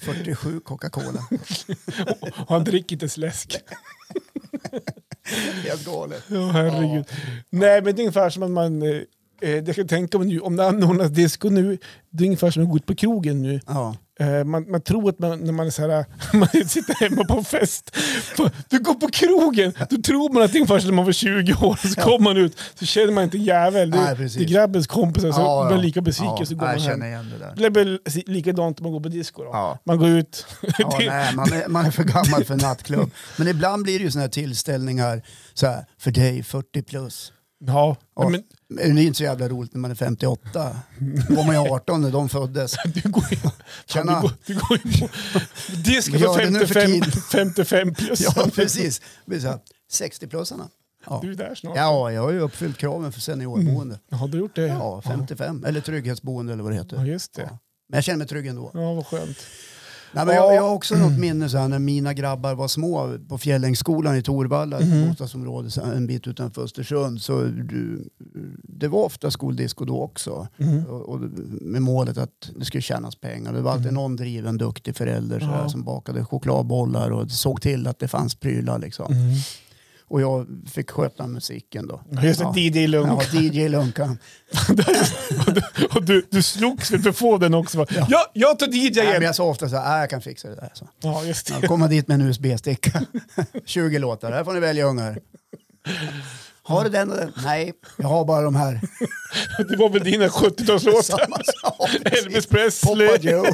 [0.00, 1.26] 47 Coca-Cola.
[2.36, 3.58] Och han dricker inte ens läsk.
[5.64, 6.24] Helt galet.
[6.28, 7.04] Ja, herregud.
[7.50, 8.82] Nej, men det är ungefär som att man...
[8.82, 9.02] Eh,
[9.40, 11.78] eh, jag kan tänka mig nu, om det anordnas disco nu,
[12.10, 13.60] det är ungefär som att gå ut på krogen nu.
[13.66, 13.96] Ja.
[14.20, 16.04] Eh, man, man tror att man, när man, är så här,
[16.36, 17.96] man sitter hemma på en fest,
[18.36, 21.12] på- du går på krogen, då tror man att det är som när man var
[21.12, 22.02] 20 år, så Ja.
[22.02, 23.90] kommer man ut så känner man inte jävel.
[23.90, 25.86] Det, Nej, det är grabbens kompisar, så Ja, blir man ja.
[25.86, 26.44] lika besviken ja.
[26.46, 27.02] så går man hem.
[27.02, 27.54] igen det där.
[27.56, 27.98] Det blir
[28.30, 29.42] likadant om man går på disco.
[29.44, 29.78] Ja.
[29.84, 30.46] Man går ut.
[30.78, 33.10] Ja, Det- nej, man, är, man är för gammal för nattklubb.
[33.36, 35.22] Men ibland blir det ju såna här tillställningar,
[35.54, 37.32] så här, för dig 40 plus.
[37.66, 38.28] Ja, Ja.
[38.28, 40.76] men Men det är inte så jävla roligt när man är 58.
[41.28, 42.74] Då var man ju 18 när de föddes.
[42.94, 46.74] du går ju fan, du går, du går ju på gör för du nu för
[46.74, 47.22] 55, tid?
[47.32, 48.20] 55 plus.
[48.20, 48.98] Ja, precis.
[48.98, 49.58] Det blir så här,
[49.92, 50.68] 60-plussarna.
[51.06, 51.18] Ja.
[51.22, 51.76] Du är där snart.
[51.76, 53.98] ja, jag har ju uppfyllt kraven för seniorboende.
[54.10, 54.66] Har du gjort det?
[54.66, 55.64] Ja, 55.
[55.64, 57.04] Eller trygghetsboende eller vad det Ja, heter.
[57.04, 57.42] just det.
[57.42, 57.58] Ja.
[57.88, 58.70] Men jag känner mig trygg ändå.
[58.74, 59.38] Ja, vad skönt.
[60.12, 63.18] Nej, men jag, jag har också något minne så här, när mina grabbar var små
[63.28, 65.08] på Fjällängsskolan i Torvalla, ett Mhm.
[65.08, 67.22] bostadsområde så här, en bit utanför Östersund.
[67.22, 68.08] Så du,
[68.62, 70.48] det var ofta skoldisco då också.
[70.56, 70.84] Mhm.
[70.86, 71.20] Och, och
[71.60, 73.52] med målet att det skulle tjänas pengar.
[73.52, 75.68] Det var alltid någon driven duktig förälder så här, Mm.
[75.70, 78.78] Som bakade chokladbollar och såg till att det fanns prylar.
[78.78, 79.14] Liksom.
[80.10, 82.02] Och jag fick sköta musiken då.
[82.10, 82.52] Ja, Just det, Ja.
[82.56, 83.22] DJ Lunk.
[83.32, 84.18] Ja, DJ Lunkan.
[85.94, 87.78] och du, du, slogs väl för att få den också?
[87.78, 87.86] va?
[88.08, 90.54] Ja, jag tar Nej, men jag sa ofta så här, "Ah, jag kan fixa det
[90.54, 90.70] där.
[90.74, 90.88] Så.
[91.02, 91.54] Ja, just det.
[91.62, 93.02] Ja, komma dit med en USB-sticka.
[93.64, 95.18] 20 låtar, här får ni välja ungar.
[96.62, 97.32] Har du den och den?
[97.44, 98.80] Nej, jag har bara de här.
[99.68, 101.02] Det var väl dina 70-talslåtar?
[101.02, 101.90] Samma sak.
[102.04, 103.44] Elvis Presley, Poppa Joe.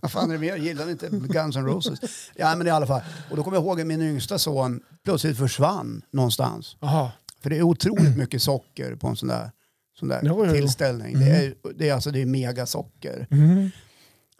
[0.00, 0.56] Vad fan är det mer?
[0.56, 2.30] Gillar ni inte Guns N' Roses?
[2.34, 3.00] Ja, men i alla fall.
[3.30, 6.76] Och då kommer jag ihåg att min yngsta son plötsligt försvann någonstans.
[6.80, 7.12] Jaha.
[7.42, 9.50] För det är otroligt mycket socker på en sån där,
[9.98, 11.20] sån där Jo, tillställning.
[11.20, 13.26] Det, är, det är alltså det är megasocker.
[13.30, 13.70] Mm.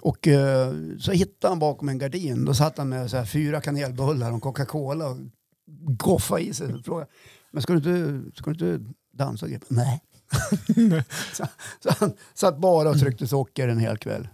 [0.01, 2.45] Och eh, så hittade han bakom en gardin.
[2.45, 5.17] Då satt han med så här fyra kanelbullar och Coca-Cola och
[5.99, 6.83] goffade i sig.
[6.83, 7.11] Frågade
[7.51, 9.47] men ska du inte, ska du inte dansa?
[9.69, 10.03] Nej.
[11.33, 11.47] så,
[11.81, 14.29] så han satt bara och tryckte socker en hel kväll.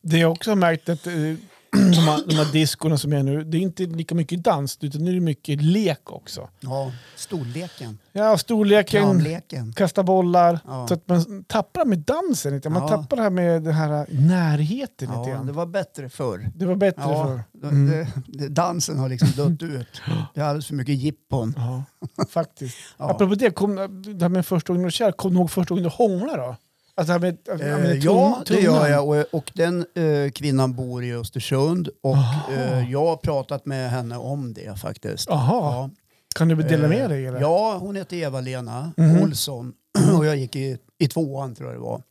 [0.00, 1.12] Det jag också har märkt att eh,
[1.74, 5.04] de här, de här diskorna som är nu, det är inte lika mycket dans utan
[5.04, 6.48] nu är det mycket lek också.
[6.60, 7.98] Ja, storleken.
[8.12, 9.72] Ja, storleken, Kramleken.
[9.72, 10.58] kasta bollar.
[10.66, 10.88] Ja.
[10.88, 12.68] Så att man tappar med dansen lite.
[12.68, 12.88] Man Ja.
[12.88, 15.46] tappar det här med den här närheten lite Ja, grann.
[15.46, 16.50] det var bättre förr.
[16.56, 17.24] Det var bättre Ja,
[17.60, 17.68] förr.
[17.68, 17.86] Mm.
[17.90, 20.02] det, det, dansen har liksom dött ut.
[20.34, 21.54] Det är alldeles för mycket jippon.
[21.56, 21.84] Ja,
[22.30, 22.76] faktiskt.
[22.98, 23.10] Ja.
[23.10, 23.74] Apropå det, kom,
[24.18, 26.56] det här med första gången du kär, kom du ihåg första gången du hånglade då?
[26.96, 29.08] Alltså med, Eh, med tung- ja, det gör jag.
[29.08, 31.88] Och, och den eh, kvinnan bor i Östersund.
[32.02, 32.52] Och Aha.
[32.52, 35.28] eh, jag har pratat med henne om det faktiskt.
[35.28, 35.90] Jaha,
[36.34, 37.26] kan du dela med dig?
[37.26, 37.36] Eller?
[37.36, 39.22] Eh, Ja, hon heter Eva-Lena Mhm.
[39.22, 39.72] Olsson.
[40.18, 42.02] Och jag gick i, i tvåan tror jag det var.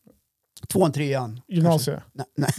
[0.72, 1.41] Tvåan, trean.
[1.48, 2.00] Gymnasiet?
[2.13, 2.50] Nej, nej.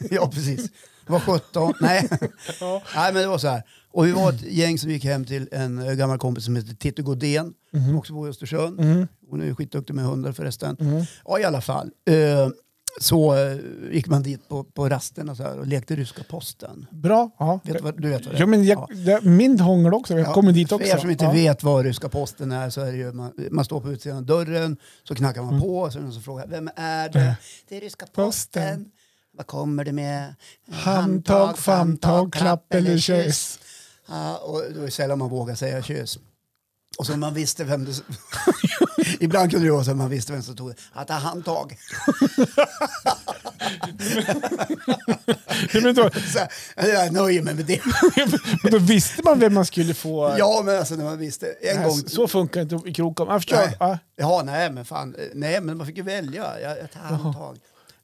[0.10, 0.68] ja, precis.
[1.10, 1.74] Var 17.
[1.80, 2.08] Nej.
[2.60, 2.82] Ja.
[2.94, 3.62] nej, men det var så här.
[3.92, 6.74] Och vi var ett gäng som gick hem till en eh, gammal kompis som heter
[6.74, 7.54] Titti Godén.
[7.70, 7.98] Som Mhm.
[7.98, 8.80] också bor i Östersund.
[8.80, 9.06] Mm.
[9.30, 10.76] Hon är ju skitduktig med hundar förresten.
[10.80, 11.04] Mm.
[11.24, 11.90] Ja, i alla fall.
[12.10, 12.48] Eh,
[13.00, 13.56] så eh,
[13.92, 16.86] gick man dit på, på rasten och, så här, och lekte ryska posten.
[16.90, 17.30] Bra.
[17.38, 17.60] Ja.
[17.64, 18.40] Vet du, vad, du vet vad det är?
[18.40, 20.14] Ja, men jag, det, min hångel också.
[20.18, 20.88] Jag Ja, kommer dit För också.
[20.88, 21.32] er som inte ja.
[21.32, 24.24] vet vad ryska posten är så är det ju, man, man står på utsidan av
[24.24, 24.76] dörren,
[25.08, 25.52] så knackar Mm.
[25.52, 27.36] man på och så är det någon som frågar vem är det?
[27.68, 28.24] Det är ryska posten.
[28.24, 28.90] Posten.
[29.40, 30.34] Vad kommer det med?
[30.70, 33.58] Handtag, famtag, klapp eller kyss.
[34.08, 36.18] Ja, och då är det sällan man vågar säga kyss.
[36.98, 37.92] Och så man visste vem det...
[39.20, 40.76] Ibland kunde det vara så att man visste vem som tog det.
[40.92, 41.78] Att ta handtag.
[45.82, 46.38] men, då, Så
[46.76, 47.80] jag nöjer mig med det.
[48.62, 50.34] men då visste man vem man skulle få.
[50.38, 51.46] Ja, men alltså när man visste.
[51.46, 51.96] En Nej, gång...
[51.96, 53.28] Så funkar det inte i Krokom.
[53.28, 53.56] Jag förstår.
[53.56, 53.76] Nej.
[53.80, 53.98] Ja.
[54.16, 55.16] Ja, nej men fan.
[55.34, 56.60] Nej, men man fick ju välja.
[56.60, 57.58] Jag, jag tar handtag.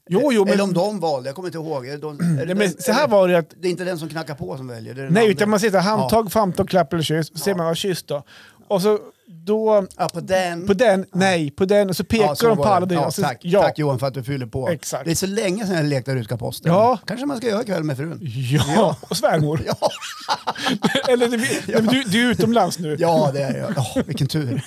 [0.09, 1.87] Jo, jo, men, Eller om de valde, jag kommer inte ihåg.
[1.87, 4.09] Är De, är det men så här var det att Det är inte den som
[4.09, 4.93] knackar på som väljer.
[4.95, 5.23] Nej, andra.
[5.23, 7.27] utan man säger handtag, famtag, klapp eller kyss.
[7.33, 8.23] Så säger man ja, kyss då.
[8.67, 10.67] Och så då, Ja, på den.
[10.67, 11.89] på den, nej, på den.
[11.89, 12.93] Och så pekar Ja, så de på alla.
[12.93, 13.61] Ja, så- tack, ja.
[13.61, 14.69] tack Johan för att du fyller på.
[14.69, 15.05] Exakt.
[15.05, 16.71] Det är så länge sedan jag lekte ryska posten.
[16.71, 16.97] Ja.
[17.07, 18.19] Kanske man ska göra ikväll med frun.
[18.75, 19.61] Ja, och svärmor.
[19.65, 19.89] Ja,
[21.13, 21.27] Eller
[21.81, 22.95] men du, du är utomlands nu.
[22.99, 23.73] ja det är jag.
[23.75, 24.65] Ja, vilken tur.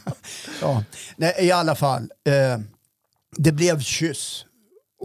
[0.60, 0.82] ja.
[1.16, 2.60] Nej, I alla fall, eh,
[3.36, 4.44] det blev kyss.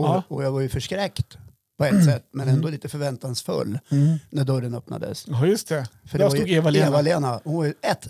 [0.02, 0.24] Och, Ja.
[0.28, 1.38] och jag var ju förskräckt
[1.78, 4.18] på ett sätt, men ändå lite förväntansfull Mm.
[4.30, 5.26] när dörren öppnades.
[5.28, 5.88] Ja, just det.
[6.06, 6.88] För Där det stod Eva-Lena.
[6.88, 7.42] Eva-Lena.
[7.44, 8.08] Hon var ju ett,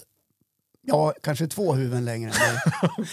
[0.81, 2.35] ja kanske två huvuden längre än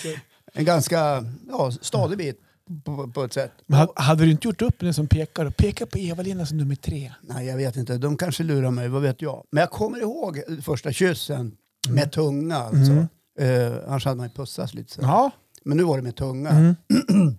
[0.04, 0.16] mig.
[0.52, 2.40] En ganska ja, stadig bit
[2.84, 3.52] på, på ett sätt.
[3.66, 5.50] Men ha- hade du inte gjort upp den som pekar?
[5.50, 7.12] Peka på Eva-Lena som nummer tre.
[7.22, 7.98] Nej, jag vet inte.
[7.98, 9.44] De kanske lurar mig, vad vet jag.
[9.50, 11.56] Men jag kommer ihåg första kyssen
[11.88, 12.92] med tunga alltså.
[12.92, 13.06] Mm.
[13.40, 15.00] Eh, annars hade man ju pussats lite så.
[15.02, 15.30] Ja.
[15.64, 16.50] Men nu var det med tunga.
[16.50, 16.74] Mm.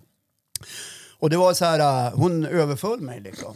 [1.20, 3.54] Och det var så här, uh, hon överföll mig liksom.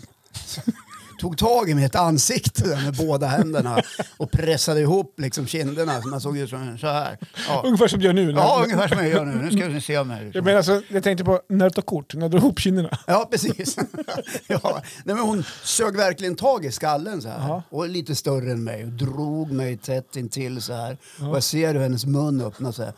[1.21, 3.83] Tog tag i mitt ansikte med båda händerna
[4.17, 7.19] och pressade ihop liksom kinderna så man såg ut som så här.
[7.49, 8.33] Ja, Ungefär som du gör nu.
[8.33, 9.35] när- ja ungefär som jag gör nu.
[9.43, 10.31] Nu ska ni se mig.
[10.35, 12.99] Jag, menar, alltså, jag tänkte på när du tar kort, när du drar ihop kinderna.
[13.07, 13.77] Ja, precis.
[14.47, 14.61] ja.
[15.05, 17.49] Nej, men hon sög verkligen tag i skallen så här.
[17.49, 17.63] Jaha.
[17.71, 20.99] Och lite större än mig och drog mig tätt intill så här.
[21.21, 22.93] Och jag ser hur hennes mun öppnar så här.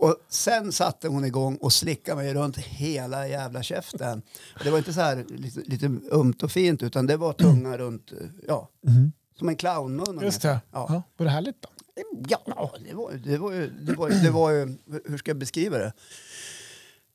[0.00, 4.22] Och, sen satte hon igång och slickade mig runt hela jävla käften.
[4.64, 8.12] Det var inte så här lite, lite ömt och fint utan det var tunga runt,
[8.48, 8.68] ja,
[9.38, 10.20] som en clownmun.
[10.22, 10.60] Just det.
[10.72, 10.86] Ja.
[10.88, 11.02] Ja.
[11.16, 11.68] Var det härligt då?
[12.28, 15.78] Ja, det var, det var, ju, det var, det var ju, hur ska jag beskriva
[15.78, 15.92] det?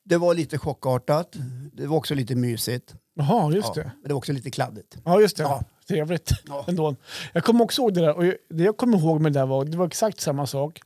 [0.04, 1.36] Det var lite chockartat,
[1.74, 2.96] det var också lite mysigt.
[3.16, 3.92] Jaha, just ja, det.
[4.02, 4.98] Men det var också lite kladdigt.
[5.06, 5.44] Ja, just det.
[5.44, 5.64] Ja.
[5.88, 6.66] Trevligt Ja.
[6.68, 6.96] ändå.
[7.34, 8.18] Jag kommer också ihåg det där.
[8.18, 10.82] Och det jag kommer ihåg med det där var, det var exakt samma sak.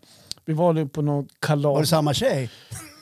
[0.50, 1.74] Vi var nu på något kalas.
[1.74, 2.50] Var det samma tjej?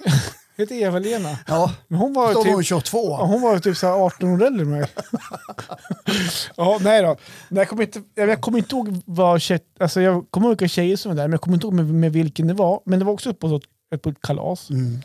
[0.57, 1.37] Hette Eva-Lena.
[1.47, 2.97] Ja, Men hon var då var hon typ, 22.
[2.97, 4.85] ja, hon var typ så här 18 år äldre än mig.
[6.55, 7.07] ja, nej då.
[7.49, 10.67] Nej, jag, kommer inte, jag kommer inte ihåg vad tjej, alltså jag kommer ihåg vilka
[10.67, 12.81] tjejer som var där, men jag kommer inte ihåg med, med vilken det var.
[12.85, 14.69] Men det var också på ett, på ett kalas.
[14.69, 15.01] Mm.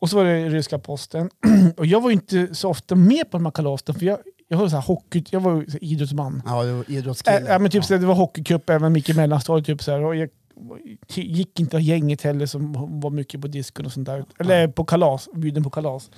[0.00, 1.30] Och så var det ryska posten.
[1.76, 4.68] och jag var inte så ofta med på de här kalasen, för jag, jag, var
[4.68, 6.42] så här hockey, jag var så idrottsman.
[6.46, 7.38] Ja, det var idrottskille.
[7.38, 9.66] Äh, ja, men typ så här, det var hockeycup även mycket mellanstadiet.
[9.66, 10.28] Typ så här, och jag
[11.08, 14.24] gick inte gänget heller som var mycket på diskon och sånt där.
[14.38, 16.10] Eller på kalas, bjuden på kalas.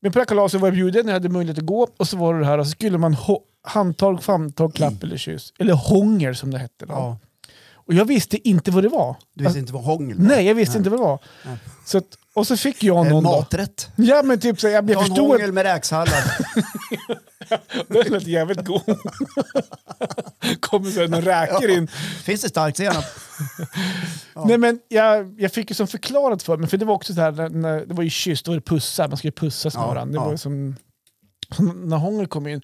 [0.00, 1.88] Men på det här kalaset var jag bjuden, jag hade möjlighet att gå.
[1.96, 3.16] Och så var det här, och så skulle man
[3.62, 5.52] handtag, famtag, klapp eller kyss.
[5.58, 6.86] Eller hånger som det hette.
[6.86, 6.92] Då.
[6.92, 7.18] Ja,
[7.88, 9.16] Och jag visste inte vad det var.
[9.34, 10.24] du visste inte vad hångel var?
[10.24, 10.78] Nej, jag visste Nej.
[10.78, 11.18] inte vad det var.
[11.44, 11.56] Nej.
[11.84, 13.30] Så att, och så fick jag En någon då.
[13.30, 13.88] maträtt.
[13.96, 16.22] Ja men typ så jag, jag en förstod hångel med räksallad.
[17.88, 18.82] den lät jävligt god.
[20.60, 21.88] Kommer så här, några räkor in.
[22.24, 23.04] Finns det starkt senap?
[24.34, 24.44] Ja.
[24.48, 27.20] Nej men jag, jag fick ju som förklarat för mig, för det var också så
[27.20, 29.82] här, när, när, det var ju kyss, då var det pussar, man skulle pussas med
[29.82, 30.20] Ja, varandra.
[30.20, 30.30] Det ja.
[30.30, 30.76] var som
[31.84, 32.60] när hångel kom in.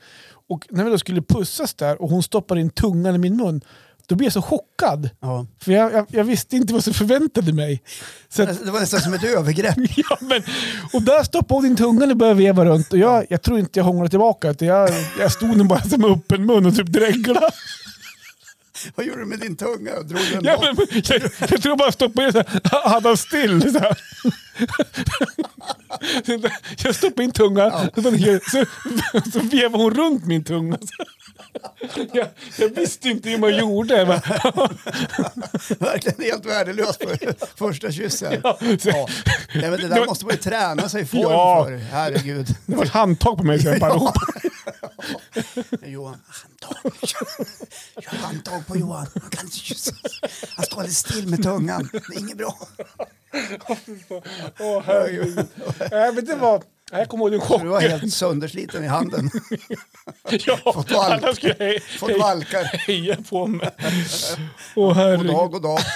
[0.48, 3.60] Och när vi då skulle pussas där och hon stoppade in tungan i min mun,
[4.06, 5.10] då blir jag så chockad.
[5.20, 5.46] Ja.
[5.60, 7.82] För jag, jag, jag visste inte vad som förväntade mig.
[8.28, 9.76] Så att, Det var nästan som ett övergrepp.
[9.96, 10.42] ja, men,
[10.92, 12.92] och där stoppade hon in tungan och började veva runt.
[12.92, 14.50] Och jag, jag tror inte jag hånglade tillbaka.
[14.50, 17.50] Utan jag, jag stod nog bara som öppen mun och typ dreglade.
[18.94, 19.92] Vad gjorde du med din tunga?
[20.02, 23.72] Drog du den Ja, men, jag, jag tror bara jag stoppade in så han still.
[23.72, 23.98] Så här.
[26.84, 28.10] Jag stoppade in tungan och så,
[28.50, 28.64] så,
[29.32, 30.78] så vevade hon runt min tunga.
[32.12, 33.96] Jag, jag visste inte hur man gjorde.
[33.96, 34.06] Jag
[34.54, 34.68] bara,
[35.78, 38.40] Verkligen helt värdelös för första kyssen.
[38.44, 39.08] Ja, så- Ja.
[39.54, 41.64] Nej, men det där måste man ju träna sig i form Ja.
[41.64, 41.76] för.
[41.76, 42.46] Herregud.
[42.66, 44.50] Det var ett handtag på mig jag bara ropade.
[45.86, 46.92] Johan, handtag.
[48.02, 49.06] Gör handtag på Johan.
[49.20, 49.92] Han kan inte kyssa.
[50.56, 51.88] Han står alldeles still med tungan.
[51.92, 52.58] Det är inget bra.
[54.58, 55.46] Åh herregud.
[55.90, 56.62] Nej, men det var...
[56.92, 59.30] Jag kommer ihåg den Du var helt söndersliten i handen.
[60.46, 61.22] Ja, Fått valk.
[61.22, 62.64] alla skulle he, Fått he, valkar.
[62.64, 63.70] heja på mig.
[64.76, 65.78] Åh God dag, god dag.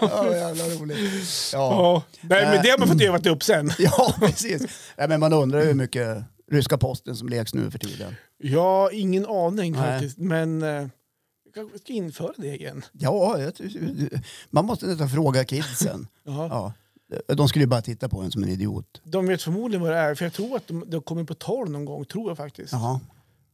[0.00, 0.98] Ja, jävla roligt.
[1.52, 2.02] Ja.
[2.20, 3.72] Nej, men det har man fått övat upp sen.
[3.78, 4.62] ja precis.
[4.98, 8.16] Nej, men man undrar hur mycket ryska posten som leks nu för tiden.
[8.38, 9.82] Ja, ingen aning Nej.
[9.82, 10.18] faktiskt.
[10.18, 12.84] Men eh, jag kanske ska införa det igen.
[12.92, 13.52] Ja, jag
[14.50, 16.06] man måste nästan fråga kidsen.
[16.24, 16.72] Ja.
[17.26, 19.00] De skulle ju bara titta på en som en idiot.
[19.04, 21.70] De vet förmodligen vad det är, för jag tror att de, de kommer på tal
[21.70, 22.72] någon gång, tror jag faktiskt.
[22.72, 23.00] Jaha.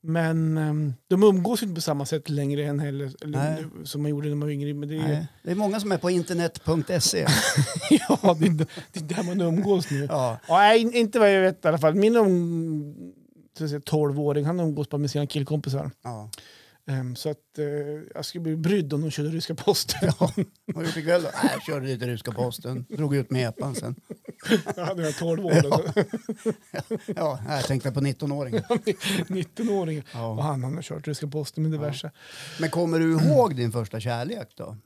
[0.00, 4.10] Men ehm, de umgås ju inte på samma sätt längre än heller, eller, som man
[4.10, 4.74] gjorde när man var yngre.
[4.74, 5.26] Men det är.
[5.42, 7.18] Det är många som är på internet.se.
[7.90, 10.06] ja, det, är, det är där man umgås nu.
[10.10, 10.38] Ja.
[10.48, 11.94] Ja, nej, in- inte vad jag vet i alla fall.
[11.94, 12.94] Min um,
[13.58, 15.90] så att säga, 12-åring han umgås bara med sina killkompisar.
[16.02, 16.30] Ja.
[16.88, 17.64] Ehm, så att, eh,
[18.14, 20.10] jag skulle bli brydd om de körde ryska posten.
[20.18, 20.30] Vad
[20.76, 21.28] har du gjort ikväll då?
[21.42, 22.86] Nej, jag körde lite ryska posten.
[22.88, 23.94] Drog ut med epan sen.
[24.76, 25.52] jag hade jag 12 år.
[25.52, 26.04] alltså.
[27.16, 28.62] Ja, jag tänkte på 19-åringen.
[29.28, 29.98] 19-åring.
[29.98, 30.40] Och Ja.
[30.42, 32.10] han, han har kört ryska posten med diverse.
[32.60, 34.76] Men kommer du ihåg din första kärlek då?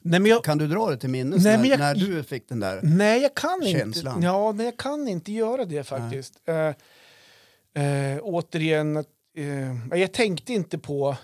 [0.00, 2.48] Nej, men jag, Kan du dra det till minnes Nej, när, jag- när du fick
[2.48, 2.80] den där?
[2.82, 4.14] nej, jag kan Känslan.
[4.14, 4.26] inte.
[4.26, 6.34] Ja, nej, jag kan inte göra det faktiskt.
[6.48, 9.04] Eh, eh, återigen,
[9.90, 11.16] jag tänkte inte på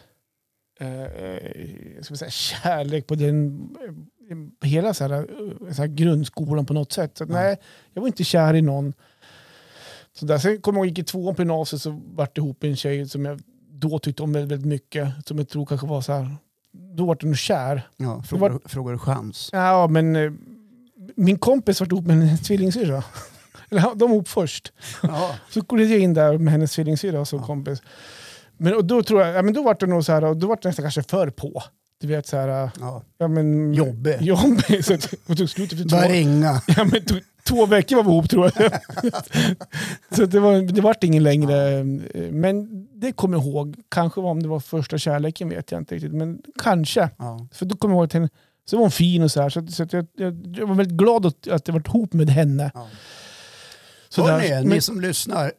[0.79, 3.69] eh, eh, ska säga, kärlek på den
[4.63, 7.19] eh, hela så här, eh, så här grundskolan på något sätt.
[7.19, 7.45] Så, att, Nej.
[7.45, 7.57] nej,
[7.93, 8.93] jag var inte kär i någon.
[10.13, 10.39] Så där.
[10.39, 13.09] Sen kommer jag ihåg, gick i tvåan på gymnasiet så vart det ihop en tjej
[13.09, 15.09] som jag då tyckte om väldigt, väldigt mycket.
[15.27, 16.37] Som jag tror kanske var så här,
[16.73, 17.83] då var jag nog kär.
[17.97, 19.51] Ja, frågar, frågar du chans?
[19.53, 20.33] Ja, men eh,
[21.17, 23.05] min kompis var ihop med hennes tvillingsyrra.
[23.71, 24.73] Eller de var ihop först.
[25.03, 27.47] Ja, Så gled jag in där med hennes tvillingsyrra som Ja.
[27.47, 27.83] kompis.
[28.59, 30.47] Men och då tror jag, ja, men då var det nog så här, och då
[30.47, 31.63] var det nästan kanske för på.
[32.01, 32.49] Du vet så här,
[32.81, 33.03] ja.
[33.19, 33.75] ja men...
[33.75, 34.17] Jobbig.
[34.21, 34.85] Jobbig.
[34.85, 36.63] Så att, och tog slut efter två, Börja ringa.
[36.77, 38.73] ja, men tog, två veckor var vi ihop tror jag.
[40.17, 41.85] så det var, det var ingen längre.
[42.31, 43.77] Men det kommer jag ihåg.
[43.89, 46.13] Kanske var om det var första kärleken vet jag inte riktigt.
[46.15, 47.11] Men kanske.
[47.19, 47.47] Ja.
[47.53, 48.29] För då kommer jag ihåg att henne,
[48.71, 49.51] så var hon fin och så här.
[49.51, 52.13] Så, att- så att jag, jag, jag var väldigt glad att, att jag var ihop
[52.13, 52.71] med henne.
[52.75, 52.87] Ja.
[54.17, 54.65] Där.
[54.65, 55.53] ni som lyssnar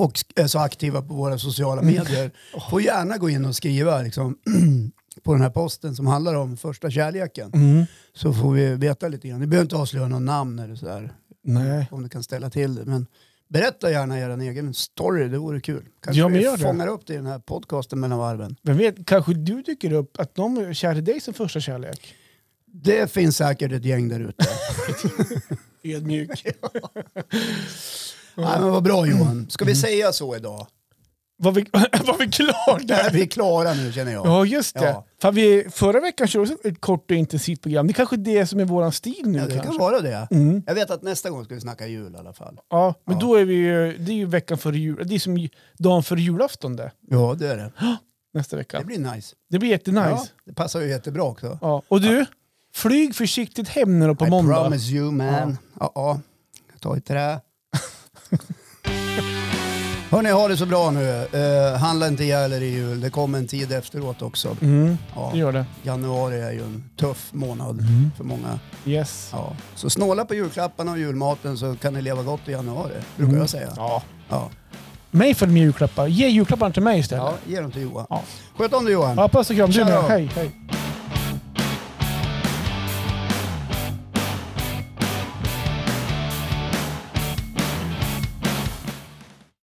[0.00, 2.30] och är så aktiva på våra sociala medier
[2.70, 4.36] får gärna gå in och skriva liksom,
[5.22, 7.50] på den här posten som handlar om första kärleken.
[7.54, 7.84] Mm.
[8.14, 9.40] Så får vi veta lite grann.
[9.40, 11.12] Ni behöver inte avslöja någon namn eller sådär.
[11.44, 11.88] Nej.
[11.90, 12.84] Om du kan ställa till det.
[12.84, 13.06] Men
[13.48, 15.84] berätta gärna er egen story, det vore kul.
[16.04, 16.58] Kanske Ja, vi det.
[16.58, 18.56] fångar upp det i den här podcasten mellan varven.
[18.62, 22.14] Vem vet, kanske du dyker upp att någon är kär i dig som första kärlek?
[22.72, 24.44] Det finns säkert ett gäng där ute.
[25.84, 26.44] Ödmjuk.
[28.40, 29.46] Nej, men vad bra Johan.
[29.50, 30.66] Ska vi säga så idag?
[31.42, 34.26] Var vi, var vi klara Där är vi klara nu känner jag.
[34.26, 34.84] Ja, just det.
[34.84, 35.04] Ja.
[35.22, 37.86] Fan, vi, förra veckan körde vi också ett kort och intensivt program.
[37.86, 39.66] Det är kanske det som är vår stil nu Ja, det kanske.
[39.68, 40.28] kan vara det.
[40.30, 40.62] Mm.
[40.66, 42.58] Jag vet att nästa gång ska vi snacka jul i alla fall.
[42.70, 43.20] Ja, men Ja.
[43.26, 45.02] då är vi ju, det är ju veckan före jul.
[45.08, 45.48] Det är som
[45.78, 47.72] dagen före julafton det, Ja, det är det.
[48.34, 48.78] nästa vecka.
[48.78, 49.34] Det blir nice.
[49.50, 50.08] Det blir jättenice.
[50.10, 50.26] Ja, Ja.
[50.44, 51.82] det passar ju jättebra också.
[51.88, 52.26] Och du,
[52.74, 54.54] flyg försiktigt hem nu då på I måndag.
[54.62, 55.58] promise you man.
[55.80, 55.92] Ja.
[55.94, 56.20] Ja,
[56.80, 57.40] Ta i trä.
[60.10, 61.00] Hörni, ha det så bra nu.
[61.34, 63.00] Uh, handla inte ihjäl er i jul.
[63.00, 64.56] Det kommer en tid efteråt också.
[64.62, 65.64] Mm, Ja, det gör det.
[65.82, 68.10] januari är ju en tuff månad Mm.
[68.16, 68.58] för många.
[68.86, 69.28] Yes.
[69.32, 69.52] Ja.
[69.74, 73.40] Så snåla på julklapparna och julmaten så kan ni leva gott i januari, brukar Mm.
[73.40, 73.72] jag säga.
[73.76, 74.02] Ja.
[74.28, 74.48] Ja.
[75.10, 76.06] Mig för med julklappar.
[76.06, 77.24] Ge julklapparna till mig istället.
[77.24, 78.06] ja, ge dem till Johan.
[78.10, 78.22] Ja.
[78.58, 79.14] Sköt om dig Johan.
[79.16, 79.70] Ja, puss och kram.
[79.70, 80.02] Du med.
[80.02, 80.50] Hej, hej.